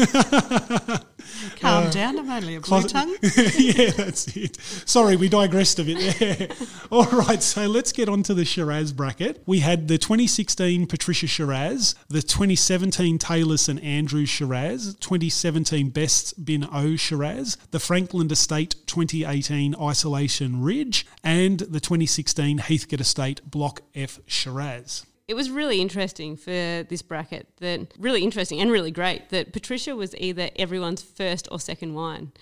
Calm 1.60 1.90
down, 1.90 2.18
I'm 2.18 2.30
only 2.30 2.56
a 2.56 2.60
blue 2.60 2.82
tongue. 2.82 3.14
yeah, 3.22 3.90
that's 3.90 4.34
it. 4.34 4.56
Sorry, 4.86 5.16
we 5.16 5.28
digressed 5.28 5.78
a 5.78 5.84
bit 5.84 6.18
there. 6.18 6.48
All 6.90 7.04
right, 7.06 7.42
so 7.42 7.66
let's 7.66 7.92
get 7.92 8.08
on 8.08 8.22
to 8.24 8.34
the 8.34 8.44
Shiraz 8.44 8.92
bracket. 8.92 9.42
We 9.46 9.60
had 9.60 9.88
the 9.88 9.98
2016 9.98 10.86
Patricia 10.86 11.26
Shiraz, 11.26 11.94
the 12.08 12.22
2017 12.22 13.18
Taylor 13.18 13.58
St 13.58 13.82
Andrew 13.82 14.24
Shiraz, 14.24 14.94
2017 14.94 15.90
Best 15.90 16.44
Bin 16.44 16.66
O 16.72 16.96
Shiraz, 16.96 17.58
the 17.70 17.78
Frankland 17.78 18.32
Estate 18.32 18.76
2018 18.86 19.74
Isolation 19.76 20.62
Ridge, 20.62 21.06
and 21.22 21.60
the 21.60 21.80
2016 21.80 22.58
Heathcote 22.58 23.00
Estate 23.00 23.42
Block 23.50 23.82
F 23.94 24.18
Shiraz. 24.26 25.04
It 25.30 25.36
was 25.36 25.48
really 25.48 25.80
interesting 25.80 26.34
for 26.34 26.50
this 26.50 27.02
bracket 27.02 27.46
that 27.58 27.94
really 27.96 28.24
interesting 28.24 28.60
and 28.60 28.68
really 28.68 28.90
great 28.90 29.28
that 29.28 29.52
Patricia 29.52 29.94
was 29.94 30.12
either 30.16 30.50
everyone's 30.56 31.02
first 31.02 31.46
or 31.52 31.60
second 31.60 31.94
wine. 31.94 32.32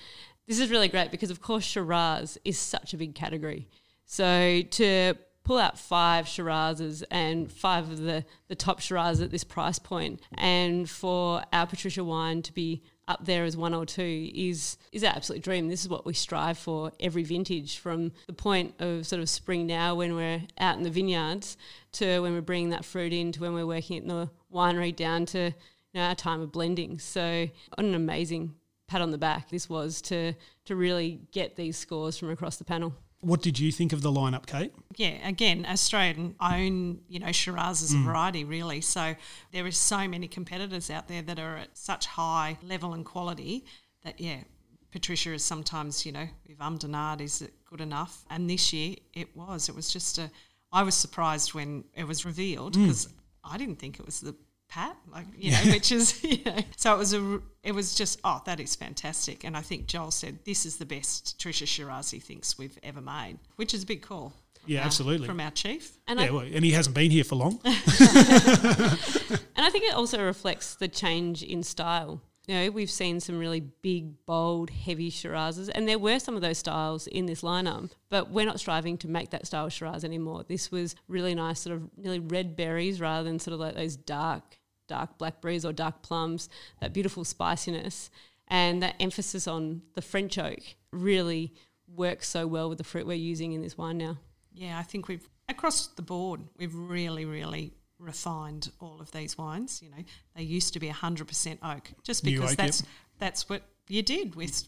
This 0.47 0.59
is 0.59 0.71
really 0.71 0.89
great 0.89 1.11
because 1.11 1.31
of 1.31 1.43
course 1.43 1.65
Shiraz 1.65 2.39
is 2.47 2.59
such 2.59 2.95
a 2.95 2.97
big 2.97 3.15
category. 3.15 3.69
So 4.07 4.63
to 4.63 5.15
pull 5.45 5.59
out 5.59 5.79
five 5.79 6.25
Shirazes 6.25 7.03
and 7.11 7.53
five 7.53 7.91
of 7.91 7.99
the, 7.99 8.25
the 8.49 8.55
top 8.55 8.81
Shiraz 8.81 9.21
at 9.21 9.31
this 9.31 9.45
price 9.45 9.79
point 9.79 10.23
and 10.33 10.89
for 10.89 11.43
our 11.53 11.67
Patricia 11.67 12.03
wine 12.03 12.41
to 12.41 12.55
be 12.55 12.83
up 13.09 13.25
there 13.25 13.45
as 13.45 13.57
one 13.57 13.75
or 13.75 13.87
two 13.87 14.31
is 14.35 14.77
is 14.93 15.03
our 15.03 15.11
absolute 15.11 15.43
dream. 15.43 15.69
This 15.69 15.83
is 15.83 15.89
what 15.89 16.07
we 16.07 16.13
strive 16.13 16.59
for 16.59 16.93
every 17.01 17.25
vintage, 17.25 17.79
from 17.79 18.13
the 18.27 18.33
point 18.33 18.75
of 18.79 19.07
sort 19.07 19.21
of 19.21 19.29
spring 19.29 19.67
now 19.67 19.95
when 19.95 20.15
we're 20.15 20.43
out 20.59 20.77
in 20.77 20.85
the 20.85 20.91
vineyards 20.91 21.57
to 21.93 22.21
when 22.21 22.35
we're 22.35 22.41
bringing 22.43 22.71
that 22.71 22.85
fruit 22.85 23.13
in 23.13 23.33
to 23.33 23.41
when 23.41 23.55
we're 23.55 23.67
working 23.67 23.99
at 23.99 24.07
the 24.07 24.31
winery 24.53 24.95
down 24.95 25.27
to 25.27 25.47
you 25.47 25.53
know, 25.95 26.03
our 26.03 26.15
time 26.15 26.41
of 26.41 26.53
blending. 26.53 26.99
So 26.99 27.49
what 27.75 27.85
an 27.85 27.95
amazing 27.95 28.55
pat 28.87 29.01
on 29.01 29.11
the 29.11 29.19
back 29.19 29.49
this 29.49 29.69
was 29.69 30.01
to 30.03 30.35
to 30.67 30.77
really 30.77 31.21
get 31.33 31.57
these 31.57 31.77
scores 31.77 32.19
from 32.19 32.31
across 32.31 32.57
the 32.57 32.65
panel. 32.65 32.95
What 33.21 33.43
did 33.43 33.59
you 33.59 33.73
think 33.73 33.93
of 33.93 34.03
the 34.03 34.11
lineup, 34.13 34.47
Kate? 34.47 34.73
yeah, 34.97 35.27
again, 35.27 35.67
Australian 35.69 36.37
own, 36.41 37.01
you 37.09 37.19
know, 37.19 37.33
Shiraz 37.33 37.81
Mm. 37.81 37.85
as 37.85 37.95
a 37.95 37.99
variety, 37.99 38.45
really. 38.45 38.81
So 38.81 39.17
there 39.53 39.67
are 39.67 39.71
so 39.73 40.07
many 40.07 40.29
competitors 40.29 40.89
out 40.91 41.09
there 41.09 41.23
that 41.23 41.39
are 41.39 41.57
at 41.57 41.77
such 41.77 42.07
high 42.07 42.59
level 42.63 42.95
and 42.95 43.05
quality 43.05 43.65
that, 44.05 44.21
yeah, 44.21 44.45
Patricia 44.93 45.33
is 45.33 45.45
sometimes, 45.45 46.07
you 46.07 46.13
know, 46.13 46.29
we've 46.47 46.61
ummed 46.61 46.85
and 46.85 46.95
ahed, 46.95 47.21
is 47.21 47.43
it 47.43 47.53
good 47.65 47.81
enough? 47.81 48.25
And 48.31 48.49
this 48.49 48.73
year 48.73 48.97
it 49.13 49.37
was. 49.37 49.69
It 49.69 49.75
was 49.75 49.93
just 49.93 50.19
a, 50.19 50.31
I 50.73 50.83
was 50.83 50.95
surprised 50.95 51.55
when 51.55 51.85
it 51.95 52.05
was 52.05 52.25
revealed 52.25 52.75
Mm. 52.75 52.83
because 52.87 53.09
I 53.45 53.59
didn't 53.59 53.77
think 53.81 53.99
it 53.99 54.07
was 54.07 54.21
the 54.21 54.35
Pat, 54.69 54.97
like 55.13 55.27
you 55.37 55.51
know, 55.53 55.73
which 55.73 55.91
is 55.93 56.23
you 56.25 56.45
know, 56.45 56.59
so 56.77 56.95
it 56.95 56.99
was 56.99 57.15
a, 57.15 57.41
it 57.63 57.73
was 57.73 57.95
just 57.95 58.21
oh 58.25 58.43
that 58.45 58.61
is 58.61 58.75
fantastic, 58.75 59.45
and 59.45 59.57
I 59.57 59.61
think 59.63 59.87
Joel 59.87 60.11
said 60.11 60.39
this 60.45 60.67
is 60.67 60.77
the 60.77 60.87
best 60.87 61.39
Trisha 61.39 61.67
shirazi 61.67 62.23
thinks 62.23 62.59
we've 62.59 62.79
ever 62.83 63.01
made, 63.01 63.39
which 63.57 63.73
is 63.75 63.83
a 63.83 63.87
big 63.87 64.03
call. 64.03 64.33
Yeah, 64.67 64.81
our- 64.81 64.87
absolutely. 64.87 65.27
from 65.27 65.41
our 65.41 65.51
chief. 65.51 65.97
And 66.07 66.21
yeah, 66.21 66.27
I 66.27 66.31
well, 66.31 66.41
and 66.43 66.65
he 66.65 66.73
hasn't 66.73 66.95
been 66.95 67.11
here 67.11 67.25
for 67.25 67.37
long. 67.37 67.61
And 69.59 69.67
I 69.67 69.71
think 69.71 69.85
it 69.85 69.95
also 69.95 70.23
reflects 70.25 70.77
the 70.77 70.87
change 70.87 71.43
in 71.43 71.65
style. 71.65 72.23
You 72.47 72.55
know, 72.55 72.71
we've 72.71 72.91
seen 72.91 73.19
some 73.19 73.39
really 73.41 73.59
big, 73.61 74.25
bold, 74.25 74.71
heavy 74.71 75.11
Shirazes, 75.11 75.69
and 75.75 75.87
there 75.89 75.99
were 75.99 76.21
some 76.21 76.37
of 76.37 76.43
those 76.43 76.59
styles 76.59 77.09
in 77.09 77.27
this 77.27 77.43
lineup, 77.43 77.91
but 78.09 78.31
we're 78.31 78.47
not 78.47 78.61
striving 78.61 78.97
to 78.99 79.09
make 79.09 79.31
that 79.31 79.47
style 79.49 79.69
Shiraz 79.69 80.05
anymore. 80.05 80.45
This 80.49 80.71
was 80.71 80.95
really 81.09 81.35
nice, 81.35 81.59
sort 81.61 81.77
of 81.77 81.91
nearly 81.99 82.21
red 82.21 82.55
berries 82.57 83.01
rather 83.01 83.25
than 83.29 83.41
sort 83.41 83.53
of 83.55 83.61
like 83.61 83.75
those 83.75 83.97
dark, 83.97 84.58
dark 84.89 85.19
blackberries 85.19 85.65
or 85.65 85.73
dark 85.73 86.03
plums, 86.03 86.49
that 86.81 86.93
beautiful 86.93 87.25
spiciness. 87.25 88.11
And 88.49 88.83
that 88.83 88.97
emphasis 88.99 89.47
on 89.47 89.83
the 89.95 90.01
French 90.01 90.39
oak 90.39 90.61
really 90.91 91.53
works 91.87 92.29
so 92.29 92.47
well 92.47 92.69
with 92.69 92.79
the 92.79 92.85
fruit 92.85 93.07
we're 93.07 93.13
using 93.13 93.53
in 93.53 93.63
this 93.63 93.77
wine 93.77 93.99
now. 93.99 94.17
Yeah, 94.53 94.79
I 94.79 94.83
think 94.83 95.07
we've 95.07 95.29
across 95.49 95.87
the 95.89 96.03
board 96.03 96.41
we've 96.57 96.75
really, 96.75 97.25
really 97.25 97.73
refined 97.99 98.71
all 98.81 99.01
of 99.01 99.11
these 99.13 99.37
wines. 99.37 99.83
You 99.83 99.91
know, 99.91 100.05
they 100.35 100.43
used 100.43 100.73
to 100.75 100.81
be 100.81 100.89
hundred 100.89 101.29
percent 101.29 101.61
oak, 101.63 101.91
just 102.03 102.25
because 102.25 102.53
oak, 102.53 102.57
that's 102.57 102.81
yep. 102.81 102.91
that's 103.19 103.49
what 103.49 103.63
you 103.89 104.03
did 104.03 104.35
with 104.35 104.65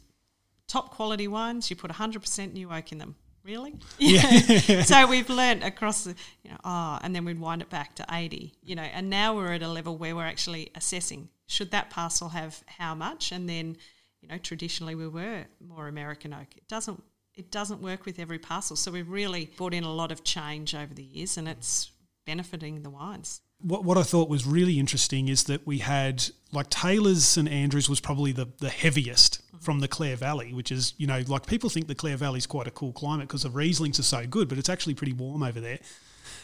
top 0.68 0.90
quality 0.94 1.28
wines. 1.28 1.70
You 1.70 1.76
put 1.76 1.90
hundred 1.92 2.20
percent 2.20 2.54
new 2.54 2.70
oak 2.70 2.92
in 2.92 2.98
them. 2.98 3.16
Really? 3.50 3.74
Yeah. 3.98 4.82
so 4.82 5.06
we've 5.08 5.28
learnt 5.28 5.64
across 5.64 6.04
the, 6.04 6.14
you 6.44 6.50
know, 6.50 6.56
oh, 6.64 6.98
and 7.02 7.14
then 7.14 7.24
we'd 7.24 7.40
wind 7.40 7.62
it 7.62 7.68
back 7.68 7.96
to 7.96 8.06
80, 8.10 8.54
you 8.62 8.76
know, 8.76 8.82
and 8.82 9.10
now 9.10 9.34
we're 9.34 9.52
at 9.52 9.62
a 9.62 9.68
level 9.68 9.96
where 9.96 10.14
we're 10.14 10.24
actually 10.24 10.70
assessing 10.76 11.28
should 11.48 11.72
that 11.72 11.90
parcel 11.90 12.28
have 12.28 12.62
how 12.66 12.94
much? 12.94 13.32
And 13.32 13.48
then, 13.48 13.76
you 14.20 14.28
know, 14.28 14.38
traditionally 14.38 14.94
we 14.94 15.08
were 15.08 15.46
more 15.60 15.88
American 15.88 16.32
oak. 16.32 16.46
It 16.56 16.68
doesn't, 16.68 17.02
it 17.34 17.50
doesn't 17.50 17.82
work 17.82 18.06
with 18.06 18.20
every 18.20 18.38
parcel. 18.38 18.76
So 18.76 18.92
we've 18.92 19.10
really 19.10 19.50
brought 19.56 19.74
in 19.74 19.82
a 19.82 19.92
lot 19.92 20.12
of 20.12 20.22
change 20.22 20.74
over 20.74 20.94
the 20.94 21.02
years 21.02 21.36
and 21.36 21.48
it's 21.48 21.90
benefiting 22.26 22.82
the 22.82 22.90
wines. 22.90 23.40
what, 23.60 23.84
what 23.84 23.98
I 23.98 24.04
thought 24.04 24.28
was 24.28 24.46
really 24.46 24.78
interesting 24.78 25.26
is 25.26 25.44
that 25.44 25.66
we 25.66 25.78
had 25.78 26.24
like 26.52 26.70
Taylor's 26.70 27.36
and 27.36 27.48
Andrews 27.48 27.88
was 27.88 28.00
probably 28.00 28.30
the, 28.30 28.46
the 28.58 28.70
heaviest 28.70 29.42
from 29.60 29.80
the 29.80 29.88
Clare 29.88 30.16
Valley, 30.16 30.52
which 30.52 30.72
is 30.72 30.94
you 30.96 31.06
know 31.06 31.22
like 31.28 31.46
people 31.46 31.70
think 31.70 31.86
the 31.86 31.94
Clare 31.94 32.16
Valley 32.16 32.38
is 32.38 32.46
quite 32.46 32.66
a 32.66 32.70
cool 32.70 32.92
climate 32.92 33.28
because 33.28 33.42
the 33.42 33.50
Rieslings 33.50 33.98
are 33.98 34.04
so 34.04 34.26
good, 34.26 34.48
but 34.48 34.58
it's 34.58 34.68
actually 34.68 34.94
pretty 34.94 35.12
warm 35.12 35.42
over 35.42 35.60
there. 35.60 35.78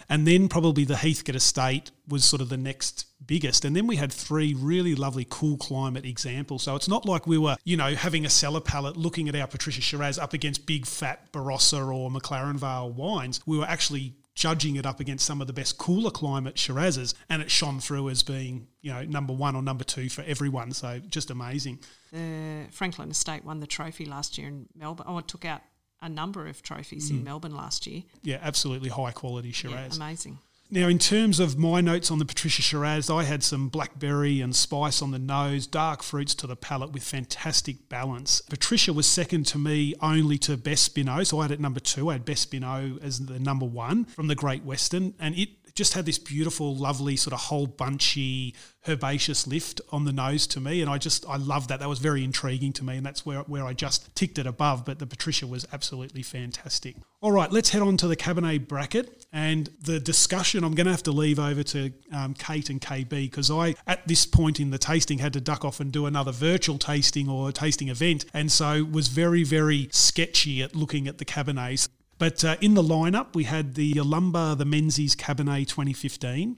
And 0.08 0.26
then 0.26 0.48
probably 0.48 0.84
the 0.84 0.94
Heathcote 0.94 1.34
Estate 1.34 1.90
was 2.06 2.24
sort 2.24 2.40
of 2.40 2.48
the 2.48 2.56
next 2.56 3.06
biggest. 3.26 3.64
And 3.64 3.74
then 3.74 3.86
we 3.86 3.96
had 3.96 4.12
three 4.12 4.54
really 4.54 4.94
lovely 4.94 5.26
cool 5.28 5.56
climate 5.56 6.04
examples. 6.04 6.62
So 6.62 6.76
it's 6.76 6.88
not 6.88 7.04
like 7.06 7.26
we 7.26 7.38
were, 7.38 7.56
you 7.64 7.76
know, 7.76 7.94
having 7.94 8.24
a 8.24 8.30
cellar 8.30 8.60
palate 8.60 8.96
looking 8.96 9.28
at 9.28 9.34
our 9.34 9.48
Patricia 9.48 9.80
Shiraz 9.80 10.18
up 10.18 10.32
against 10.32 10.66
big 10.66 10.86
fat 10.86 11.32
Barossa 11.32 11.92
or 11.92 12.10
McLaren 12.10 12.54
Vale 12.54 12.90
wines. 12.92 13.40
We 13.46 13.58
were 13.58 13.66
actually 13.66 14.14
judging 14.36 14.76
it 14.76 14.86
up 14.86 15.00
against 15.00 15.24
some 15.26 15.40
of 15.40 15.48
the 15.48 15.52
best 15.52 15.78
cooler 15.78 16.10
climate 16.10 16.54
Shirazes, 16.54 17.14
and 17.28 17.42
it 17.42 17.50
shone 17.50 17.80
through 17.80 18.10
as 18.10 18.22
being, 18.22 18.68
you 18.82 18.92
know, 18.92 19.02
number 19.02 19.32
one 19.32 19.56
or 19.56 19.62
number 19.62 19.82
two 19.82 20.08
for 20.08 20.22
everyone. 20.22 20.70
So 20.70 21.00
just 21.08 21.30
amazing. 21.30 21.80
The 22.12 22.66
Frankland 22.70 23.10
Estate 23.10 23.44
won 23.44 23.58
the 23.58 23.66
trophy 23.66 24.04
last 24.04 24.38
year 24.38 24.48
in 24.48 24.68
Melbourne. 24.76 25.06
Oh, 25.08 25.18
it 25.18 25.26
took 25.26 25.44
out 25.44 25.62
a 26.02 26.08
number 26.08 26.46
of 26.46 26.62
trophies 26.62 27.10
in 27.10 27.20
mm. 27.20 27.24
Melbourne 27.24 27.56
last 27.56 27.86
year. 27.86 28.02
Yeah, 28.22 28.38
absolutely 28.42 28.90
high 28.90 29.10
quality 29.10 29.50
Shiraz. 29.50 29.96
Yeah, 29.98 30.04
amazing. 30.04 30.38
Now, 30.68 30.88
in 30.88 30.98
terms 30.98 31.38
of 31.38 31.56
my 31.56 31.80
notes 31.80 32.10
on 32.10 32.18
the 32.18 32.24
Patricia 32.24 32.60
Shiraz, 32.60 33.08
I 33.08 33.22
had 33.22 33.44
some 33.44 33.68
blackberry 33.68 34.40
and 34.40 34.54
spice 34.54 35.00
on 35.00 35.12
the 35.12 35.18
nose, 35.18 35.64
dark 35.64 36.02
fruits 36.02 36.34
to 36.36 36.48
the 36.48 36.56
palate 36.56 36.90
with 36.90 37.04
fantastic 37.04 37.88
balance. 37.88 38.40
Patricia 38.40 38.92
was 38.92 39.06
second 39.06 39.46
to 39.46 39.58
me 39.58 39.94
only 40.00 40.38
to 40.38 40.56
Best's 40.56 40.88
Bin 40.88 41.08
O, 41.08 41.22
so 41.22 41.38
I 41.38 41.42
had 41.42 41.52
it 41.52 41.60
number 41.60 41.78
two. 41.78 42.08
I 42.08 42.14
had 42.14 42.24
Best's 42.24 42.46
Bin 42.46 42.64
O 42.64 42.98
as 43.00 43.26
the 43.26 43.38
number 43.38 43.64
one 43.64 44.06
from 44.06 44.26
the 44.26 44.34
Great 44.34 44.64
Western, 44.64 45.14
and 45.20 45.36
it 45.36 45.50
just 45.76 45.92
had 45.92 46.06
this 46.06 46.18
beautiful, 46.18 46.74
lovely 46.74 47.16
sort 47.16 47.34
of 47.34 47.40
whole 47.40 47.66
bunchy, 47.66 48.54
herbaceous 48.88 49.46
lift 49.46 49.80
on 49.92 50.04
the 50.04 50.12
nose 50.12 50.46
to 50.48 50.60
me, 50.60 50.80
and 50.80 50.90
I 50.90 50.98
just 50.98 51.26
I 51.28 51.36
loved 51.36 51.68
that. 51.68 51.80
That 51.80 51.88
was 51.88 51.98
very 51.98 52.24
intriguing 52.24 52.72
to 52.74 52.84
me, 52.84 52.96
and 52.96 53.06
that's 53.06 53.24
where 53.24 53.40
where 53.40 53.64
I 53.64 53.74
just 53.74 54.14
ticked 54.16 54.38
it 54.38 54.46
above. 54.46 54.84
But 54.84 54.98
the 54.98 55.06
Patricia 55.06 55.46
was 55.46 55.66
absolutely 55.72 56.22
fantastic. 56.22 56.96
All 57.20 57.30
right, 57.30 57.52
let's 57.52 57.70
head 57.70 57.82
on 57.82 57.96
to 57.98 58.08
the 58.08 58.16
Cabernet 58.16 58.66
bracket 58.66 59.26
and 59.32 59.70
the 59.80 60.00
discussion. 60.00 60.64
I'm 60.64 60.74
going 60.74 60.86
to 60.86 60.92
have 60.92 61.02
to 61.04 61.12
leave 61.12 61.38
over 61.38 61.62
to 61.62 61.92
um, 62.12 62.34
Kate 62.34 62.70
and 62.70 62.80
KB 62.80 63.10
because 63.10 63.50
I, 63.50 63.74
at 63.86 64.06
this 64.08 64.24
point 64.24 64.60
in 64.60 64.70
the 64.70 64.78
tasting, 64.78 65.18
had 65.18 65.34
to 65.34 65.40
duck 65.40 65.64
off 65.64 65.78
and 65.78 65.92
do 65.92 66.06
another 66.06 66.32
virtual 66.32 66.78
tasting 66.78 67.28
or 67.28 67.52
tasting 67.52 67.88
event, 67.88 68.24
and 68.32 68.50
so 68.50 68.82
was 68.84 69.08
very 69.08 69.44
very 69.44 69.88
sketchy 69.92 70.62
at 70.62 70.74
looking 70.74 71.06
at 71.06 71.18
the 71.18 71.24
Cabernets. 71.24 71.88
But 72.18 72.44
uh, 72.44 72.56
in 72.60 72.74
the 72.74 72.82
lineup, 72.82 73.34
we 73.34 73.44
had 73.44 73.74
the 73.74 73.92
Yalumba, 73.92 74.56
the 74.56 74.64
Menzies 74.64 75.14
Cabernet 75.14 75.68
2015, 75.68 76.56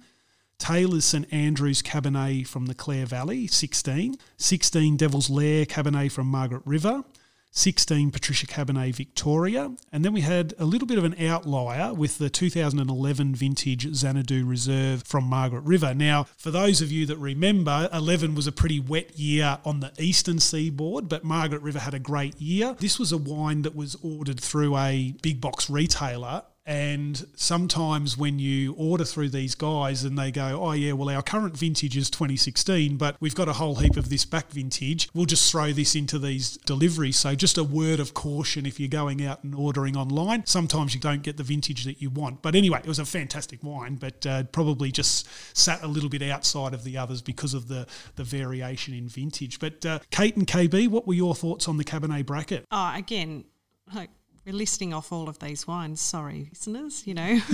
Taylor's 0.58 1.04
St 1.04 1.32
Andrews 1.32 1.82
Cabernet 1.82 2.46
from 2.46 2.66
the 2.66 2.74
Clare 2.74 3.06
Valley 3.06 3.46
16, 3.46 4.16
16 4.36 4.96
Devil's 4.96 5.30
Lair 5.30 5.64
Cabernet 5.66 6.12
from 6.12 6.26
Margaret 6.26 6.62
River, 6.64 7.04
16 7.50 8.10
Patricia 8.10 8.46
Cabernet 8.46 8.94
Victoria, 8.94 9.72
and 9.90 10.04
then 10.04 10.12
we 10.12 10.20
had 10.20 10.54
a 10.58 10.64
little 10.64 10.86
bit 10.86 10.98
of 10.98 11.04
an 11.04 11.14
outlier 11.20 11.92
with 11.94 12.18
the 12.18 12.30
2011 12.30 13.34
vintage 13.34 13.94
Xanadu 13.94 14.44
Reserve 14.44 15.02
from 15.02 15.24
Margaret 15.24 15.62
River. 15.62 15.94
Now, 15.94 16.24
for 16.36 16.50
those 16.50 16.80
of 16.80 16.92
you 16.92 17.06
that 17.06 17.16
remember, 17.16 17.88
11 17.92 18.34
was 18.34 18.46
a 18.46 18.52
pretty 18.52 18.80
wet 18.80 19.18
year 19.18 19.58
on 19.64 19.80
the 19.80 19.92
eastern 19.98 20.38
seaboard, 20.38 21.08
but 21.08 21.24
Margaret 21.24 21.62
River 21.62 21.80
had 21.80 21.94
a 21.94 21.98
great 21.98 22.40
year. 22.40 22.76
This 22.78 22.98
was 22.98 23.12
a 23.12 23.18
wine 23.18 23.62
that 23.62 23.74
was 23.74 23.96
ordered 24.02 24.40
through 24.40 24.76
a 24.76 25.14
big 25.22 25.40
box 25.40 25.68
retailer 25.70 26.42
and 26.68 27.26
sometimes 27.34 28.18
when 28.18 28.38
you 28.38 28.74
order 28.74 29.02
through 29.02 29.30
these 29.30 29.54
guys 29.54 30.04
and 30.04 30.18
they 30.18 30.30
go, 30.30 30.60
oh, 30.62 30.72
yeah, 30.72 30.92
well, 30.92 31.08
our 31.08 31.22
current 31.22 31.56
vintage 31.56 31.96
is 31.96 32.10
2016, 32.10 32.98
but 32.98 33.16
we've 33.20 33.34
got 33.34 33.48
a 33.48 33.54
whole 33.54 33.76
heap 33.76 33.96
of 33.96 34.10
this 34.10 34.26
back 34.26 34.50
vintage, 34.50 35.08
we'll 35.14 35.24
just 35.24 35.50
throw 35.50 35.72
this 35.72 35.94
into 35.94 36.18
these 36.18 36.58
deliveries. 36.66 37.16
So 37.16 37.34
just 37.34 37.56
a 37.56 37.64
word 37.64 38.00
of 38.00 38.12
caution 38.12 38.66
if 38.66 38.78
you're 38.78 38.90
going 38.90 39.24
out 39.24 39.42
and 39.44 39.54
ordering 39.54 39.96
online. 39.96 40.44
Sometimes 40.44 40.94
you 40.94 41.00
don't 41.00 41.22
get 41.22 41.38
the 41.38 41.42
vintage 41.42 41.86
that 41.86 42.02
you 42.02 42.10
want. 42.10 42.42
But 42.42 42.54
anyway, 42.54 42.80
it 42.80 42.86
was 42.86 42.98
a 42.98 43.06
fantastic 43.06 43.64
wine, 43.64 43.94
but 43.94 44.26
uh, 44.26 44.42
probably 44.52 44.92
just 44.92 45.26
sat 45.56 45.82
a 45.82 45.86
little 45.86 46.10
bit 46.10 46.20
outside 46.20 46.74
of 46.74 46.84
the 46.84 46.98
others 46.98 47.22
because 47.22 47.54
of 47.54 47.68
the, 47.68 47.86
the 48.16 48.24
variation 48.24 48.92
in 48.92 49.08
vintage. 49.08 49.58
But 49.58 49.86
uh, 49.86 50.00
Kate 50.10 50.36
and 50.36 50.46
KB, 50.46 50.88
what 50.88 51.06
were 51.06 51.14
your 51.14 51.34
thoughts 51.34 51.66
on 51.66 51.78
the 51.78 51.84
Cabernet 51.84 52.26
bracket? 52.26 52.66
Oh, 52.70 52.92
again, 52.94 53.46
like 53.94 54.10
we're 54.48 54.54
listing 54.54 54.94
off 54.94 55.12
all 55.12 55.28
of 55.28 55.38
these 55.40 55.66
wines. 55.66 56.00
Sorry, 56.00 56.48
listeners, 56.50 57.06
you 57.06 57.12
know, 57.12 57.38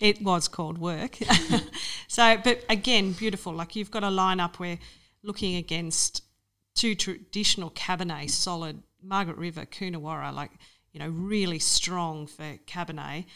it 0.00 0.22
was 0.22 0.48
called 0.48 0.78
work. 0.78 1.18
so, 2.08 2.38
but 2.42 2.64
again, 2.70 3.12
beautiful. 3.12 3.52
Like 3.52 3.76
you've 3.76 3.90
got 3.90 4.02
a 4.02 4.08
lineup 4.08 4.56
where 4.56 4.78
looking 5.22 5.56
against 5.56 6.24
two 6.74 6.94
traditional 6.94 7.70
Cabernet, 7.72 8.30
solid 8.30 8.82
Margaret 9.02 9.36
River, 9.36 9.66
Coonawarra, 9.66 10.32
like, 10.32 10.52
you 10.92 11.00
know, 11.00 11.10
really 11.10 11.58
strong 11.58 12.26
for 12.26 12.56
Cabernet. 12.66 13.26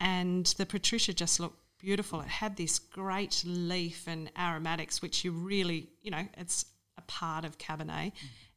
And 0.00 0.46
the 0.56 0.64
Patricia 0.64 1.12
just 1.12 1.40
looked 1.40 1.58
beautiful. 1.78 2.22
It 2.22 2.28
had 2.28 2.56
this 2.56 2.78
great 2.78 3.42
leaf 3.46 4.04
and 4.06 4.30
aromatics, 4.38 5.02
which 5.02 5.24
you 5.24 5.32
really, 5.32 5.90
you 6.00 6.10
know, 6.10 6.26
it's 6.38 6.64
a 6.96 7.02
part 7.02 7.44
of 7.44 7.58
Cabernet. 7.58 8.12
Mm. 8.12 8.12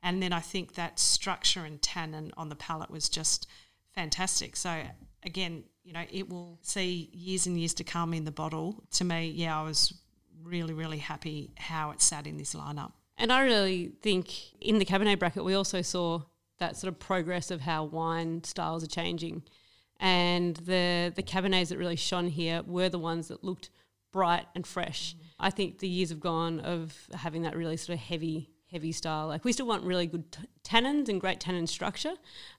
And 0.08 0.24
then 0.24 0.32
I 0.32 0.40
think 0.40 0.76
that 0.76 1.00
structure 1.00 1.66
and 1.66 1.82
tannin 1.82 2.32
on 2.38 2.48
the 2.48 2.56
palate 2.56 2.90
was 2.90 3.10
just 3.10 3.46
fantastic. 3.94 4.56
So 4.56 4.84
again, 5.24 5.66
you 5.84 5.92
know, 5.92 6.06
it 6.10 6.30
will 6.30 6.60
see 6.62 7.10
years 7.12 7.46
and 7.46 7.60
years 7.60 7.74
to 7.74 7.84
come 7.84 8.14
in 8.14 8.24
the 8.24 8.32
bottle. 8.32 8.86
To 8.92 9.04
me, 9.04 9.28
yeah, 9.28 9.60
I 9.60 9.64
was 9.64 9.94
really, 10.42 10.74
really 10.74 11.00
happy 11.00 11.52
how 11.58 11.92
it 11.92 12.02
sat 12.02 12.26
in 12.26 12.38
this 12.38 12.54
lineup. 12.54 12.94
And 13.18 13.34
I 13.34 13.42
really 13.42 13.92
think 14.02 14.32
in 14.62 14.80
the 14.80 14.86
Cabernet 14.86 15.20
bracket, 15.20 15.44
we 15.44 15.56
also 15.56 15.82
saw 15.82 16.22
that 16.60 16.78
sort 16.78 16.94
of 16.94 17.00
progress 17.00 17.52
of 17.52 17.60
how 17.60 17.84
wine 17.84 18.46
styles 18.46 18.86
are 18.86 18.88
changing. 18.88 19.44
And 20.00 20.56
the, 20.56 21.12
the 21.14 21.24
Cabernets 21.24 21.68
that 21.68 21.78
really 21.78 21.98
shone 21.98 22.28
here 22.28 22.64
were 22.66 22.88
the 22.88 22.98
ones 22.98 23.28
that 23.28 23.44
looked 23.44 23.72
bright 24.14 24.46
and 24.56 24.66
fresh. 24.66 25.16
Mm. 25.16 25.20
I 25.38 25.50
think 25.50 25.80
the 25.80 25.90
years 25.90 26.12
have 26.12 26.22
gone 26.22 26.62
of 26.62 26.96
having 27.14 27.42
that 27.42 27.58
really 27.58 27.76
sort 27.76 27.98
of 27.98 28.06
heavy 28.06 28.52
heavy 28.72 28.92
style. 28.92 29.28
Like 29.28 29.46
we 29.46 29.54
still 29.54 29.68
want 29.68 29.84
really 29.84 30.08
good 30.08 30.32
t- 30.32 30.42
tannins 30.64 31.10
and 31.10 31.20
great 31.22 31.40
tannin 31.40 31.68
structure 31.68 32.14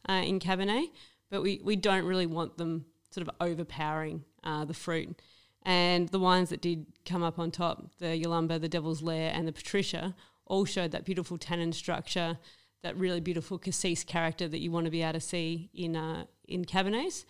uh, 0.08 0.22
in 0.24 0.40
Cabernet, 0.40 0.90
but 1.30 1.42
we, 1.42 1.60
we 1.62 1.76
don't 1.76 2.04
really 2.04 2.26
want 2.26 2.56
them 2.56 2.86
sort 3.10 3.26
of 3.26 3.34
overpowering 3.40 4.24
uh, 4.44 4.64
the 4.64 4.74
fruit. 4.74 5.20
And 5.64 6.08
the 6.08 6.18
wines 6.18 6.50
that 6.50 6.60
did 6.60 6.86
come 7.04 7.22
up 7.22 7.38
on 7.38 7.50
top, 7.50 7.90
the 7.98 8.06
Yalumba, 8.06 8.60
the 8.60 8.68
Devil's 8.68 9.02
Lair, 9.02 9.32
and 9.34 9.46
the 9.46 9.52
Patricia, 9.52 10.14
all 10.46 10.64
showed 10.64 10.92
that 10.92 11.04
beautiful 11.04 11.36
tannin 11.36 11.72
structure, 11.72 12.38
that 12.82 12.96
really 12.96 13.20
beautiful 13.20 13.58
cassis 13.58 14.04
character 14.04 14.48
that 14.48 14.60
you 14.60 14.70
want 14.70 14.86
to 14.86 14.90
be 14.90 15.02
able 15.02 15.14
to 15.14 15.20
see 15.20 15.68
in 15.74 15.96
uh, 15.96 16.24
in 16.46 16.64
Cabernets. 16.64 17.24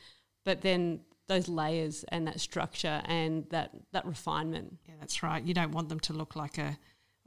But 0.45 0.63
then 0.63 1.01
those 1.27 1.49
layers 1.49 2.05
and 2.09 2.27
that 2.27 2.41
structure 2.41 3.03
and 3.07 3.47
that 3.51 3.71
that 3.93 4.05
refinement. 4.07 4.79
Yeah, 4.87 4.95
that's 5.01 5.23
right. 5.23 5.43
You 5.43 5.55
don't 5.55 5.73
want 5.73 5.89
them 5.89 6.01
to 6.01 6.13
look 6.13 6.37
like 6.37 6.59
a 6.59 6.79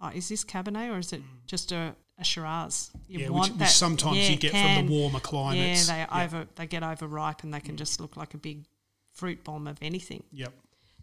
oh, 0.01 0.09
is 0.13 0.29
this 0.29 0.43
Cabernet 0.43 0.93
or 0.93 0.99
is 0.99 1.13
it 1.13 1.21
mm. 1.21 1.25
just 1.45 1.71
a, 1.71 1.95
a 2.17 2.23
Shiraz? 2.23 2.91
You 3.07 3.19
yeah, 3.19 3.29
which, 3.29 3.49
which, 3.49 3.69
sometimes 3.69 4.17
yeah, 4.17 4.29
you 4.29 4.37
get 4.37 4.51
can. 4.51 4.77
from 4.77 4.87
the 4.87 4.93
warmer 4.93 5.19
climates. 5.19 5.87
Yeah, 5.87 5.93
they 5.93 5.99
yeah. 6.01 6.23
over 6.23 6.47
they 6.55 6.67
get 6.67 6.83
overripe 6.83 7.43
and 7.43 7.53
they 7.53 7.59
can 7.59 7.75
mm. 7.75 7.79
just 7.79 7.99
look 7.99 8.17
like 8.17 8.33
a 8.33 8.37
big 8.37 8.65
fruit 9.13 9.43
bomb 9.43 9.67
of 9.67 9.77
anything. 9.81 10.23
Yep. 10.31 10.53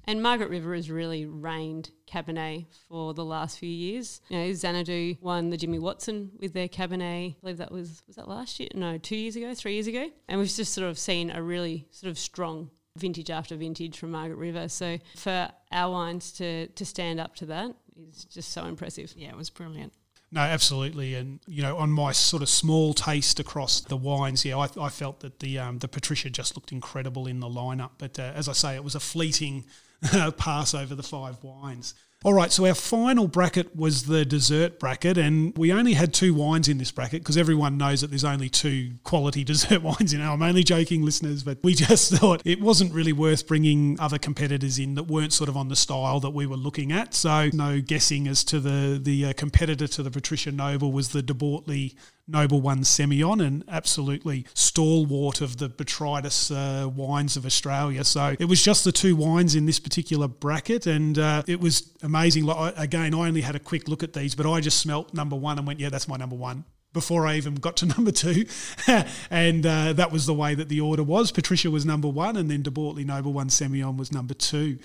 And 0.08 0.22
Margaret 0.22 0.48
River 0.48 0.74
has 0.74 0.90
really 0.90 1.26
reigned 1.26 1.90
Cabernet 2.10 2.64
for 2.88 3.12
the 3.12 3.26
last 3.26 3.58
few 3.58 3.68
years. 3.68 4.22
You 4.30 4.38
know, 4.38 4.52
Xanadu 4.54 5.16
won 5.20 5.50
the 5.50 5.58
Jimmy 5.58 5.78
Watson 5.78 6.30
with 6.40 6.54
their 6.54 6.66
Cabernet. 6.66 7.32
I 7.32 7.36
believe 7.42 7.58
that 7.58 7.70
was 7.70 8.02
was 8.06 8.16
that 8.16 8.26
last 8.26 8.58
year? 8.58 8.70
No, 8.74 8.96
two 8.96 9.16
years 9.16 9.36
ago, 9.36 9.52
three 9.54 9.74
years 9.74 9.86
ago. 9.86 10.10
And 10.26 10.40
we've 10.40 10.48
just 10.48 10.72
sort 10.72 10.88
of 10.88 10.98
seen 10.98 11.30
a 11.30 11.42
really 11.42 11.86
sort 11.90 12.10
of 12.10 12.18
strong 12.18 12.70
vintage 12.96 13.30
after 13.30 13.54
vintage 13.54 13.98
from 13.98 14.12
Margaret 14.12 14.36
River. 14.38 14.68
So 14.68 14.98
for 15.16 15.50
our 15.70 15.92
wines 15.92 16.32
to 16.32 16.68
to 16.68 16.86
stand 16.86 17.20
up 17.20 17.34
to 17.36 17.46
that 17.46 17.74
is 17.98 18.24
just 18.24 18.52
so 18.52 18.64
impressive. 18.64 19.12
Yeah, 19.16 19.30
it 19.30 19.36
was 19.36 19.50
brilliant. 19.50 19.92
No, 20.30 20.42
absolutely, 20.42 21.14
and 21.14 21.40
you 21.46 21.62
know, 21.62 21.78
on 21.78 21.90
my 21.90 22.12
sort 22.12 22.42
of 22.42 22.50
small 22.50 22.92
taste 22.92 23.40
across 23.40 23.80
the 23.80 23.96
wines, 23.96 24.44
yeah, 24.44 24.58
I, 24.58 24.68
I 24.78 24.88
felt 24.90 25.20
that 25.20 25.40
the 25.40 25.58
um, 25.58 25.78
the 25.78 25.88
Patricia 25.88 26.28
just 26.28 26.54
looked 26.54 26.70
incredible 26.70 27.26
in 27.26 27.40
the 27.40 27.48
lineup. 27.48 27.92
But 27.96 28.18
uh, 28.18 28.32
as 28.34 28.48
I 28.48 28.52
say, 28.52 28.74
it 28.74 28.84
was 28.84 28.94
a 28.94 29.00
fleeting 29.00 29.64
pass 30.36 30.74
over 30.74 30.94
the 30.94 31.02
five 31.02 31.42
wines. 31.42 31.94
All 32.24 32.34
right, 32.34 32.50
so 32.50 32.66
our 32.66 32.74
final 32.74 33.28
bracket 33.28 33.76
was 33.76 34.06
the 34.06 34.24
dessert 34.24 34.80
bracket, 34.80 35.16
and 35.16 35.56
we 35.56 35.72
only 35.72 35.92
had 35.92 36.12
two 36.12 36.34
wines 36.34 36.66
in 36.66 36.78
this 36.78 36.90
bracket 36.90 37.22
because 37.22 37.36
everyone 37.36 37.78
knows 37.78 38.00
that 38.00 38.08
there's 38.08 38.24
only 38.24 38.48
two 38.48 38.94
quality 39.04 39.44
dessert 39.44 39.82
wines 39.82 40.12
in 40.12 40.20
it. 40.20 40.24
I'm 40.26 40.42
only 40.42 40.64
joking, 40.64 41.04
listeners, 41.04 41.44
but 41.44 41.58
we 41.62 41.74
just 41.74 42.12
thought 42.14 42.42
it 42.44 42.60
wasn't 42.60 42.92
really 42.92 43.12
worth 43.12 43.46
bringing 43.46 44.00
other 44.00 44.18
competitors 44.18 44.80
in 44.80 44.96
that 44.96 45.04
weren't 45.04 45.32
sort 45.32 45.48
of 45.48 45.56
on 45.56 45.68
the 45.68 45.76
style 45.76 46.18
that 46.18 46.30
we 46.30 46.44
were 46.44 46.56
looking 46.56 46.90
at. 46.90 47.14
So 47.14 47.50
no 47.52 47.80
guessing 47.80 48.26
as 48.26 48.42
to 48.44 48.58
the 48.58 48.98
the 49.00 49.26
uh, 49.26 49.32
competitor 49.34 49.86
to 49.86 50.02
the 50.02 50.10
Patricia 50.10 50.50
Noble 50.50 50.90
was 50.90 51.10
the 51.10 51.22
De 51.22 51.32
Bortoli 51.32 51.94
Noble 52.28 52.60
One 52.60 52.80
Semillon 52.80 53.44
and 53.44 53.64
absolutely 53.68 54.46
stalwart 54.54 55.40
of 55.40 55.56
the 55.56 55.70
Botrytis 55.70 56.50
uh, 56.50 56.88
wines 56.88 57.36
of 57.36 57.46
Australia. 57.46 58.04
So 58.04 58.36
it 58.38 58.44
was 58.44 58.62
just 58.62 58.84
the 58.84 58.92
two 58.92 59.16
wines 59.16 59.54
in 59.54 59.64
this 59.66 59.80
particular 59.80 60.28
bracket, 60.28 60.86
and 60.86 61.18
uh, 61.18 61.42
it 61.46 61.60
was 61.60 61.90
amazing. 62.08 62.44
Like, 62.44 62.74
again, 62.76 63.14
I 63.14 63.28
only 63.28 63.42
had 63.42 63.54
a 63.54 63.58
quick 63.58 63.86
look 63.86 64.02
at 64.02 64.14
these, 64.14 64.34
but 64.34 64.50
I 64.50 64.60
just 64.60 64.78
smelt 64.78 65.12
number 65.14 65.36
one 65.36 65.58
and 65.58 65.66
went, 65.66 65.78
"Yeah, 65.78 65.90
that's 65.90 66.08
my 66.08 66.16
number 66.16 66.36
one." 66.36 66.64
Before 66.94 67.26
I 67.26 67.36
even 67.36 67.54
got 67.56 67.76
to 67.78 67.86
number 67.96 68.10
two, 68.10 68.46
and 69.30 69.64
uh, 69.66 69.92
that 69.92 70.10
was 70.10 70.24
the 70.24 70.32
way 70.34 70.54
that 70.54 70.68
the 70.70 70.80
order 70.80 71.02
was. 71.02 71.30
Patricia 71.30 71.70
was 71.70 71.84
number 71.84 72.08
one, 72.08 72.36
and 72.36 72.50
then 72.50 72.62
De 72.62 72.70
Bortoli 72.70 73.04
Noble 73.04 73.32
One 73.34 73.48
Semillon 73.48 73.98
was 73.98 74.10
number 74.10 74.34
two, 74.34 74.78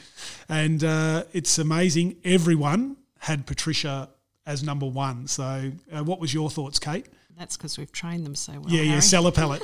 and 0.49 0.83
uh, 0.83 1.23
it's 1.31 1.57
amazing. 1.57 2.17
Everyone 2.25 2.97
had 3.19 3.47
Patricia 3.47 4.09
as 4.45 4.61
number 4.61 4.85
one. 4.85 5.27
So, 5.27 5.71
uh, 5.91 6.03
what 6.03 6.19
was 6.19 6.33
your 6.33 6.49
thoughts, 6.49 6.77
Kate? 6.77 7.07
That's 7.37 7.55
because 7.57 7.77
we've 7.79 7.91
trained 7.91 8.25
them 8.25 8.35
so 8.35 8.53
well. 8.59 8.69
yeah, 8.69 8.81
yeah, 8.83 8.99
cellar 8.99 9.31
palate. 9.31 9.63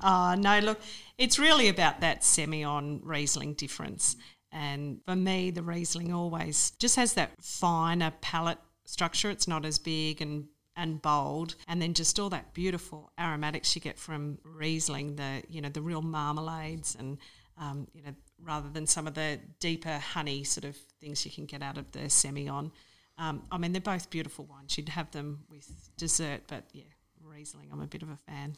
Uh, 0.00 0.36
no, 0.38 0.58
look, 0.60 0.80
it's 1.16 1.38
really 1.38 1.68
about 1.68 2.00
that 2.00 2.20
Semillon 2.20 3.00
Riesling 3.02 3.54
difference. 3.54 4.16
And 4.50 5.00
for 5.04 5.16
me, 5.16 5.50
the 5.50 5.62
Riesling 5.62 6.12
always 6.12 6.72
just 6.78 6.96
has 6.96 7.14
that 7.14 7.32
finer 7.42 8.12
palate 8.20 8.58
structure. 8.84 9.30
It's 9.30 9.48
not 9.48 9.64
as 9.64 9.78
big 9.78 10.22
and 10.22 10.48
and 10.76 11.02
bold, 11.02 11.56
and 11.66 11.82
then 11.82 11.92
just 11.92 12.20
all 12.20 12.30
that 12.30 12.54
beautiful 12.54 13.10
aromatics 13.18 13.74
you 13.74 13.80
get 13.80 13.98
from 13.98 14.38
Riesling, 14.44 15.16
the 15.16 15.42
you 15.48 15.60
know 15.60 15.68
the 15.68 15.82
real 15.82 16.02
marmalades, 16.02 16.94
and 16.98 17.18
um, 17.58 17.88
you 17.92 18.02
know 18.02 18.14
rather 18.42 18.68
than 18.68 18.86
some 18.86 19.06
of 19.06 19.14
the 19.14 19.40
deeper 19.58 19.98
honey 19.98 20.44
sort 20.44 20.64
of 20.64 20.76
things 21.00 21.24
you 21.24 21.32
can 21.32 21.46
get 21.46 21.62
out 21.62 21.76
of 21.76 21.90
the 21.90 22.08
Semillon. 22.08 22.70
Um, 23.18 23.42
I 23.50 23.58
mean, 23.58 23.72
they're 23.72 23.80
both 23.80 24.10
beautiful 24.10 24.44
wines. 24.44 24.78
You'd 24.78 24.90
have 24.90 25.10
them 25.10 25.40
with 25.50 25.68
dessert, 25.96 26.42
but 26.46 26.64
yeah, 26.72 26.84
Riesling, 27.38 27.68
I'm 27.72 27.80
a 27.80 27.86
bit 27.86 28.02
of 28.02 28.08
a 28.10 28.16
fan. 28.16 28.56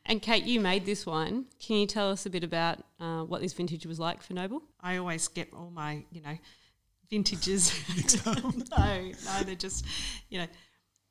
And 0.06 0.22
Kate, 0.22 0.44
you 0.44 0.60
made 0.60 0.86
this 0.86 1.04
wine. 1.04 1.44
Can 1.60 1.76
you 1.76 1.86
tell 1.86 2.10
us 2.10 2.24
a 2.24 2.30
bit 2.30 2.42
about 2.42 2.78
uh, 2.98 3.24
what 3.24 3.42
this 3.42 3.52
vintage 3.52 3.84
was 3.84 4.00
like 4.00 4.22
for 4.22 4.32
Noble? 4.32 4.62
I 4.80 4.96
always 4.96 5.28
get 5.28 5.52
all 5.52 5.70
my, 5.70 6.02
you 6.10 6.22
know, 6.22 6.38
vintages. 7.10 7.70
no, 8.26 9.10
no, 9.26 9.42
they're 9.44 9.54
just, 9.54 9.84
you 10.30 10.38
know, 10.38 10.46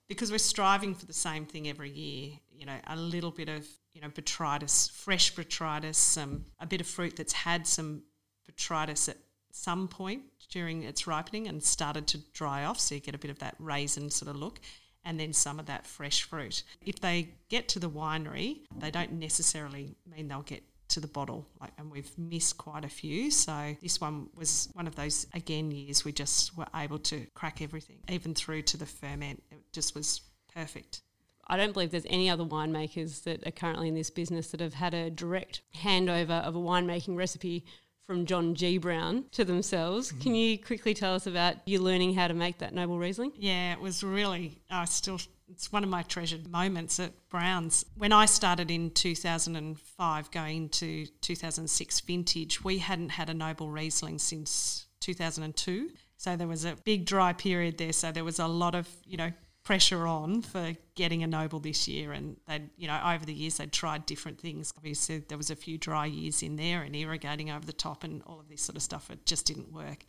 because 0.08 0.32
we're 0.32 0.40
striving 0.40 0.96
for 0.96 1.06
the 1.06 1.14
same 1.14 1.46
thing 1.46 1.70
every 1.70 1.92
year. 1.92 2.32
You 2.52 2.66
know, 2.66 2.78
a 2.88 2.96
little 2.96 3.32
bit 3.32 3.48
of, 3.48 3.68
you 3.94 4.02
know, 4.02 4.10
botrytis, 4.10 4.90
fresh 4.90 5.36
botrytis, 5.36 5.96
some 5.96 6.46
a 6.60 6.66
bit 6.66 6.82
of 6.82 6.88
fruit 6.88 7.16
that's 7.16 7.34
had 7.34 7.68
some 7.68 8.02
botrytis 8.50 9.08
at 9.08 9.18
some 9.52 9.88
point 9.88 10.24
during 10.50 10.82
its 10.82 11.06
ripening 11.06 11.48
and 11.48 11.62
started 11.62 12.08
to 12.08 12.18
dry 12.34 12.66
off, 12.66 12.80
so 12.80 12.96
you 12.96 13.02
get 13.02 13.14
a 13.14 13.20
bit 13.20 13.30
of 13.30 13.38
that 13.38 13.54
raisin 13.60 14.10
sort 14.10 14.32
of 14.32 14.36
look. 14.36 14.60
And 15.04 15.20
then 15.20 15.34
some 15.34 15.60
of 15.60 15.66
that 15.66 15.88
fresh 15.88 16.24
fruit. 16.24 16.64
If 16.86 17.00
they 17.00 17.30
get 17.50 17.68
to 17.70 17.80
the 17.80 17.90
winery, 17.90 18.60
they 18.78 18.92
don't 18.92 19.14
necessarily 19.14 19.96
mean 20.06 20.28
they'll 20.28 20.44
get 20.44 20.64
to 20.90 21.00
the 21.00 21.08
bottle. 21.08 21.48
Like, 21.60 21.72
and 21.78 21.92
we've 21.92 22.16
missed 22.18 22.58
quite 22.58 22.86
a 22.86 22.90
few. 22.90 23.32
So 23.32 23.76
this 23.82 24.00
one 24.00 24.30
was 24.36 24.70
one 24.74 24.88
of 24.88 24.96
those 24.96 25.26
again 25.34 25.72
years 25.72 26.06
we 26.06 26.12
just 26.12 26.56
were 26.56 26.68
able 26.76 27.00
to 27.00 27.26
crack 27.34 27.62
everything, 27.62 27.98
even 28.10 28.36
through 28.36 28.62
to 28.64 28.78
the 28.78 28.86
ferment. 28.86 29.42
It 29.52 29.60
just 29.74 29.96
was 29.96 30.22
perfect. 30.54 31.02
I 31.48 31.58
don't 31.58 31.74
believe 31.74 31.92
there's 31.92 32.06
any 32.08 32.30
other 32.30 32.46
winemakers 32.46 33.24
that 33.24 33.46
are 33.46 33.52
currently 33.52 33.88
in 33.88 33.96
this 33.96 34.10
business 34.10 34.52
that 34.52 34.60
have 34.60 34.76
had 34.76 34.94
a 34.94 35.10
direct 35.10 35.62
handover 35.76 36.42
of 36.44 36.56
a 36.56 36.60
winemaking 36.60 37.18
recipe 37.18 37.66
from 38.12 38.26
John 38.26 38.56
G. 38.56 38.78
Brown 38.78 39.24
to 39.32 39.46
themselves. 39.46 40.10
Mm-hmm. 40.12 40.20
Can 40.20 40.36
you 40.36 40.58
quickly 40.58 40.94
tell 40.94 41.16
us 41.16 41.28
about 41.28 41.56
you 41.66 41.80
learning 41.80 42.14
how 42.14 42.28
to 42.28 42.34
make 42.34 42.58
that 42.58 42.74
Noble 42.74 43.00
Riesling? 43.00 43.32
Yeah, 43.38 43.72
it 43.72 43.80
was 43.80 44.04
really. 44.04 44.60
I 44.70 44.84
still. 44.84 45.18
It's 45.48 45.72
one 45.72 45.82
of 45.82 45.90
my 45.90 46.02
treasured 46.02 46.52
moments 46.52 47.00
at 47.00 47.14
Browns. 47.30 47.86
When 47.96 48.12
I 48.12 48.26
started 48.26 48.70
in 48.70 48.92
2005, 48.92 50.32
going 50.32 50.68
to 50.70 51.06
2006 51.06 52.00
vintage, 52.02 52.62
we 52.62 52.80
hadn't 52.80 53.12
had 53.12 53.30
a 53.30 53.34
Noble 53.34 53.70
Riesling 53.70 54.20
since 54.20 54.88
2002. 55.00 55.92
So 56.18 56.36
there 56.36 56.50
was 56.50 56.66
a 56.66 56.76
big 56.84 57.06
dry 57.06 57.32
period 57.32 57.78
there. 57.78 57.94
So 57.94 58.12
there 58.12 58.26
was 58.26 58.40
a 58.40 58.48
lot 58.48 58.76
of 58.76 58.90
you 59.06 59.16
know 59.16 59.32
pressure 59.64 60.08
on 60.08 60.42
for 60.42 60.76
getting 60.96 61.22
a 61.22 61.28
noble 61.28 61.60
this 61.60 61.88
year 61.88 62.12
and 62.12 62.38
they'd 62.48 62.70
you 62.78 62.88
know 62.88 63.00
over 63.06 63.26
the 63.26 63.34
years 63.34 63.58
they'd 63.58 63.72
tried 63.72 64.06
different 64.06 64.40
things. 64.40 64.74
Obviously 64.76 65.20
there 65.20 65.38
was 65.38 65.50
a 65.50 65.56
few 65.56 65.78
dry 65.78 66.06
years 66.06 66.42
in 66.42 66.56
there 66.56 66.82
and 66.82 66.96
irrigating 66.96 67.52
over 67.52 67.66
the 67.66 67.74
top 67.74 68.04
and 68.04 68.24
all 68.26 68.40
of 68.40 68.50
this 68.50 68.62
sort 68.62 68.76
of 68.76 68.82
stuff. 68.82 69.10
It 69.12 69.26
just 69.26 69.46
didn't 69.46 69.72
work. 69.72 70.06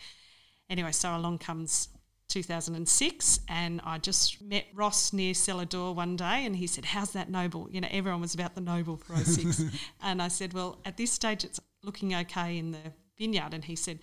Anyway 0.71 0.93
so 0.93 1.15
along 1.15 1.39
comes 1.39 1.89
2006 2.29 3.41
and 3.49 3.81
I 3.85 3.99
just 3.99 4.41
met 4.41 4.65
Ross 4.75 5.13
near 5.13 5.35
Cellar 5.35 5.67
Door 5.67 5.97
one 5.97 6.17
day 6.17 6.47
and 6.47 6.57
he 6.57 6.67
said 6.67 6.87
how's 6.87 7.13
that 7.13 7.29
noble 7.29 7.69
you 7.71 7.81
know 7.81 7.89
everyone 7.91 8.23
was 8.23 8.33
about 8.33 8.55
the 8.55 8.63
noble 8.63 8.97
for 8.97 9.17
06 9.17 9.65
and 10.03 10.23
I 10.23 10.29
said 10.29 10.55
well 10.55 10.79
at 10.87 10.97
this 10.97 11.13
stage 11.13 11.45
it's 11.45 11.61
looking 11.83 12.15
okay 12.15 12.59
in 12.59 12.71
the 12.71 12.93
vineyard. 13.19 13.55
And 13.55 13.65
he 13.65 13.77
said 13.77 13.99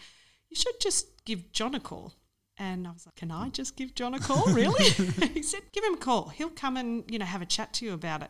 you 0.50 0.56
should 0.56 0.80
just 0.80 1.26
give 1.26 1.52
John 1.52 1.76
a 1.76 1.80
call 1.80 2.14
and 2.60 2.86
I 2.86 2.92
was 2.92 3.06
like, 3.06 3.16
"Can 3.16 3.32
I 3.32 3.50
just 3.50 3.76
give 3.76 3.96
John 3.96 4.14
a 4.14 4.20
call? 4.20 4.46
Really?" 4.54 4.84
he 5.34 5.42
said, 5.42 5.62
"Give 5.72 5.84
him 5.84 5.96
a 5.96 5.98
call. 5.98 6.28
He'll 6.30 6.50
come 6.50 6.78
and 6.78 7.04
you 7.10 7.18
know 7.18 7.26
have 7.26 7.42
a 7.42 7.46
chat 7.46 7.74
to 7.76 7.86
you 7.86 7.94
about 7.94 8.22
it." 8.22 8.30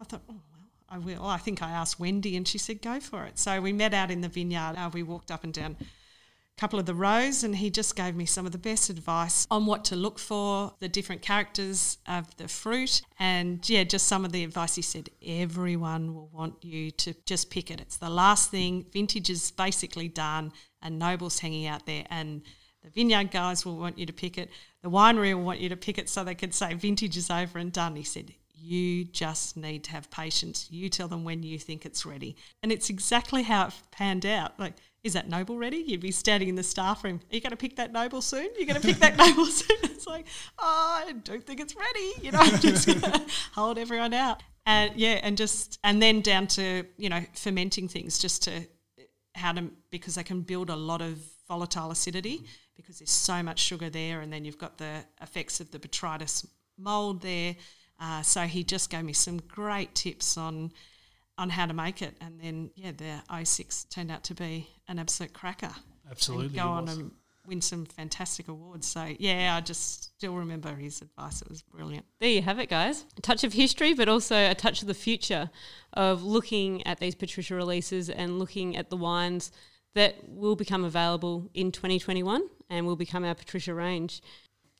I 0.00 0.04
thought, 0.04 0.22
"Oh 0.28 0.34
well, 0.34 0.68
I 0.88 0.98
will." 0.98 1.26
I 1.26 1.38
think 1.38 1.62
I 1.62 1.70
asked 1.70 1.98
Wendy, 1.98 2.36
and 2.36 2.46
she 2.46 2.58
said, 2.58 2.82
"Go 2.82 3.00
for 3.00 3.24
it." 3.24 3.38
So 3.38 3.60
we 3.60 3.72
met 3.72 3.94
out 3.94 4.10
in 4.10 4.20
the 4.20 4.28
vineyard. 4.28 4.74
Uh, 4.76 4.90
we 4.92 5.02
walked 5.02 5.30
up 5.30 5.42
and 5.42 5.52
down 5.52 5.76
a 5.80 6.60
couple 6.60 6.78
of 6.78 6.86
the 6.86 6.94
rows, 6.94 7.42
and 7.42 7.56
he 7.56 7.70
just 7.70 7.96
gave 7.96 8.14
me 8.14 8.26
some 8.26 8.46
of 8.46 8.52
the 8.52 8.58
best 8.58 8.90
advice 8.90 9.46
on 9.50 9.66
what 9.66 9.84
to 9.86 9.96
look 9.96 10.18
for, 10.18 10.74
the 10.78 10.88
different 10.88 11.22
characters 11.22 11.98
of 12.06 12.36
the 12.36 12.46
fruit, 12.46 13.02
and 13.18 13.68
yeah, 13.68 13.82
just 13.82 14.06
some 14.06 14.24
of 14.24 14.32
the 14.32 14.44
advice 14.44 14.74
he 14.76 14.82
said. 14.82 15.08
Everyone 15.26 16.14
will 16.14 16.28
want 16.28 16.62
you 16.62 16.90
to 16.92 17.14
just 17.24 17.50
pick 17.50 17.70
it. 17.70 17.80
It's 17.80 17.96
the 17.96 18.10
last 18.10 18.50
thing. 18.50 18.84
Vintage 18.92 19.30
is 19.30 19.50
basically 19.50 20.08
done, 20.08 20.52
and 20.82 20.98
Noble's 20.98 21.38
hanging 21.38 21.66
out 21.66 21.86
there, 21.86 22.04
and 22.10 22.42
the 22.84 22.90
vineyard 22.90 23.30
guys 23.30 23.64
will 23.64 23.78
want 23.78 23.98
you 23.98 24.04
to 24.04 24.12
pick 24.12 24.36
it. 24.36 24.50
The 24.82 24.90
winery 24.90 25.34
will 25.34 25.42
want 25.42 25.60
you 25.60 25.70
to 25.70 25.76
pick 25.76 25.96
it 25.98 26.08
so 26.10 26.22
they 26.22 26.34
could 26.34 26.52
say 26.52 26.74
vintage 26.74 27.16
is 27.16 27.30
over 27.30 27.58
and 27.58 27.72
done. 27.72 27.96
He 27.96 28.02
said, 28.02 28.34
You 28.52 29.06
just 29.06 29.56
need 29.56 29.84
to 29.84 29.92
have 29.92 30.10
patience. 30.10 30.68
You 30.70 30.90
tell 30.90 31.08
them 31.08 31.24
when 31.24 31.42
you 31.42 31.58
think 31.58 31.86
it's 31.86 32.04
ready. 32.04 32.36
And 32.62 32.70
it's 32.70 32.90
exactly 32.90 33.42
how 33.42 33.68
it 33.68 33.74
panned 33.90 34.26
out. 34.26 34.60
Like, 34.60 34.74
is 35.02 35.14
that 35.14 35.28
noble 35.30 35.56
ready? 35.56 35.78
You'd 35.78 36.00
be 36.00 36.10
standing 36.10 36.50
in 36.50 36.54
the 36.56 36.62
staff 36.62 37.04
room. 37.04 37.20
Are 37.30 37.34
you 37.34 37.40
going 37.40 37.50
to 37.50 37.56
pick 37.56 37.76
that 37.76 37.92
noble 37.92 38.20
soon? 38.20 38.48
You're 38.56 38.66
going 38.66 38.80
to 38.80 38.86
pick 38.86 38.98
that 38.98 39.16
noble 39.18 39.46
soon? 39.46 39.78
It's 39.84 40.06
like, 40.06 40.26
oh, 40.58 41.04
I 41.06 41.12
don't 41.12 41.46
think 41.46 41.60
it's 41.60 41.74
ready. 41.74 42.12
You 42.22 42.32
know, 42.32 42.38
I'm 42.42 42.60
just 42.60 42.86
going 42.86 43.00
to 43.00 43.22
hold 43.52 43.78
everyone 43.78 44.12
out. 44.12 44.42
And 44.66 44.92
yeah, 44.96 45.20
and 45.22 45.38
just, 45.38 45.78
and 45.84 46.02
then 46.02 46.20
down 46.20 46.46
to, 46.48 46.84
you 46.98 47.08
know, 47.08 47.22
fermenting 47.34 47.88
things 47.88 48.18
just 48.18 48.42
to 48.44 48.66
how 49.34 49.52
to, 49.52 49.70
because 49.90 50.14
they 50.14 50.22
can 50.22 50.42
build 50.42 50.68
a 50.68 50.76
lot 50.76 51.00
of 51.00 51.18
volatile 51.48 51.90
acidity 51.90 52.46
because 52.76 52.98
there's 52.98 53.10
so 53.10 53.42
much 53.42 53.58
sugar 53.58 53.90
there, 53.90 54.20
and 54.20 54.32
then 54.32 54.44
you've 54.44 54.58
got 54.58 54.78
the 54.78 55.04
effects 55.20 55.60
of 55.60 55.70
the 55.70 55.78
botrytis 55.78 56.46
mold 56.78 57.22
there. 57.22 57.56
Uh, 58.00 58.22
so 58.22 58.42
he 58.42 58.64
just 58.64 58.90
gave 58.90 59.04
me 59.04 59.12
some 59.12 59.38
great 59.48 59.94
tips 59.94 60.36
on 60.36 60.72
on 61.36 61.50
how 61.50 61.66
to 61.66 61.74
make 61.74 62.00
it, 62.00 62.16
and 62.20 62.40
then 62.40 62.70
yeah, 62.76 62.92
the 62.92 63.44
06 63.44 63.84
turned 63.84 64.10
out 64.10 64.22
to 64.24 64.34
be 64.34 64.68
an 64.86 64.98
absolute 64.98 65.32
cracker. 65.32 65.72
Absolutely. 66.08 66.46
and 66.46 66.54
go 66.54 66.68
on 66.68 66.84
was. 66.84 66.96
and 66.96 67.10
win 67.46 67.60
some 67.60 67.84
fantastic 67.84 68.48
awards. 68.48 68.86
So 68.86 69.14
yeah, 69.18 69.56
I 69.56 69.60
just 69.60 70.16
still 70.16 70.34
remember 70.34 70.74
his 70.74 71.02
advice. 71.02 71.42
It 71.42 71.48
was 71.48 71.62
brilliant. 71.62 72.04
There 72.20 72.28
you 72.28 72.42
have 72.42 72.58
it, 72.58 72.68
guys. 72.68 73.04
A 73.16 73.20
touch 73.20 73.44
of 73.44 73.52
history, 73.52 73.94
but 73.94 74.08
also 74.08 74.36
a 74.36 74.54
touch 74.54 74.82
of 74.82 74.88
the 74.88 74.94
future 74.94 75.50
of 75.92 76.22
looking 76.22 76.86
at 76.86 77.00
these 77.00 77.14
Patricia 77.14 77.54
releases 77.54 78.10
and 78.10 78.38
looking 78.38 78.76
at 78.76 78.90
the 78.90 78.96
wines 78.96 79.50
that 79.94 80.16
will 80.28 80.56
become 80.56 80.84
available 80.84 81.48
in 81.54 81.70
2021 81.70 82.42
and 82.74 82.86
will 82.86 82.96
become 82.96 83.24
our 83.24 83.34
Patricia 83.34 83.72
range. 83.72 84.20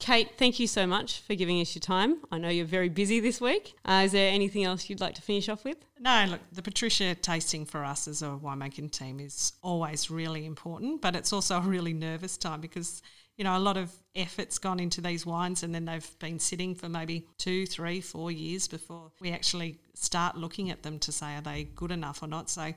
Kate, 0.00 0.32
thank 0.36 0.58
you 0.58 0.66
so 0.66 0.86
much 0.86 1.20
for 1.20 1.34
giving 1.34 1.60
us 1.60 1.74
your 1.74 1.80
time. 1.80 2.16
I 2.30 2.38
know 2.38 2.48
you're 2.48 2.66
very 2.66 2.88
busy 2.88 3.20
this 3.20 3.40
week. 3.40 3.74
Uh, 3.84 4.02
is 4.04 4.12
there 4.12 4.30
anything 4.30 4.64
else 4.64 4.90
you'd 4.90 5.00
like 5.00 5.14
to 5.14 5.22
finish 5.22 5.48
off 5.48 5.64
with? 5.64 5.78
No, 6.00 6.26
look, 6.28 6.40
the 6.52 6.62
Patricia 6.62 7.14
tasting 7.14 7.64
for 7.64 7.84
us 7.84 8.08
as 8.08 8.20
a 8.20 8.38
winemaking 8.42 8.90
team 8.90 9.20
is 9.20 9.52
always 9.62 10.10
really 10.10 10.44
important, 10.44 11.00
but 11.00 11.14
it's 11.14 11.32
also 11.32 11.58
a 11.58 11.60
really 11.60 11.92
nervous 11.92 12.36
time 12.36 12.60
because, 12.60 13.02
you 13.38 13.44
know, 13.44 13.56
a 13.56 13.60
lot 13.60 13.76
of 13.76 13.92
effort's 14.16 14.58
gone 14.58 14.80
into 14.80 15.00
these 15.00 15.24
wines 15.24 15.62
and 15.62 15.72
then 15.74 15.84
they've 15.84 16.18
been 16.18 16.40
sitting 16.40 16.74
for 16.74 16.88
maybe 16.88 17.26
two, 17.38 17.64
three, 17.64 18.00
four 18.00 18.32
years 18.32 18.66
before 18.66 19.12
we 19.20 19.30
actually 19.30 19.78
start 19.94 20.36
looking 20.36 20.70
at 20.70 20.82
them 20.82 20.98
to 20.98 21.12
say 21.12 21.36
are 21.36 21.40
they 21.40 21.68
good 21.76 21.92
enough 21.92 22.22
or 22.22 22.26
not. 22.26 22.50
So, 22.50 22.74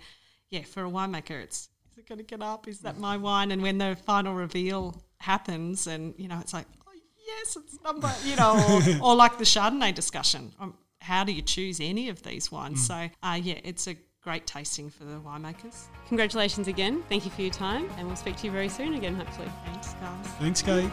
yeah, 0.52 0.62
for 0.62 0.86
a 0.86 0.90
winemaker, 0.90 1.42
it's 1.42 1.70
is 1.98 2.04
it 2.04 2.08
going 2.08 2.20
to 2.20 2.24
get 2.24 2.44
up? 2.44 2.68
Is 2.68 2.82
that 2.82 3.00
my 3.00 3.18
wine? 3.18 3.50
And 3.50 3.64
when 3.64 3.80
the 3.80 3.98
final 4.06 4.36
reveal 4.36 5.02
happens, 5.20 5.88
and 5.88 6.14
you 6.18 6.28
know, 6.28 6.40
it's 6.40 6.54
like, 6.54 6.68
oh 6.88 6.92
yes, 7.26 7.56
it's 7.58 7.82
number, 7.84 8.12
you 8.26 8.36
know, 8.36 8.54
or, 9.02 9.04
or 9.12 9.16
like 9.16 9.38
the 9.38 9.44
Chardonnay 9.44 9.94
discussion. 9.94 10.54
Um, 10.60 10.76
how 11.00 11.24
do 11.24 11.32
you 11.32 11.42
choose 11.42 11.80
any 11.80 12.10
of 12.10 12.24
these 12.24 12.52
wines? 12.52 12.86
So, 12.86 13.10
uh, 13.24 13.40
yeah, 13.42 13.60
it's 13.64 13.88
a 13.88 13.96
great 14.22 14.46
tasting 14.46 14.90
for 14.90 15.06
the 15.06 15.20
winemakers. 15.20 15.86
Congratulations 16.08 16.68
again. 16.68 17.04
Thank 17.08 17.24
you 17.24 17.32
for 17.32 17.42
your 17.44 17.52
time, 17.52 17.90
and 17.98 18.08
we'll 18.08 18.18
speak 18.18 18.36
to 18.38 18.46
you 18.48 18.52
very 18.52 18.68
soon 18.70 18.96
again, 18.96 19.16
hopefully. 19.16 19.48
Thanks, 19.66 19.94
guys. 19.94 20.28
Thanks, 20.40 20.62
Kate. 20.62 20.92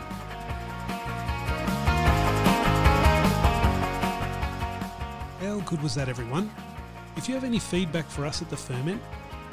How 5.41 5.61
good 5.61 5.83
was 5.83 5.95
that, 5.97 6.09
everyone? 6.09 6.51
If 7.17 7.29
you 7.29 7.35
have 7.35 7.45
any 7.45 7.59
feedback 7.59 8.07
for 8.07 8.25
us 8.25 8.41
at 8.41 8.51
The 8.51 8.57
Ferment, 8.57 9.03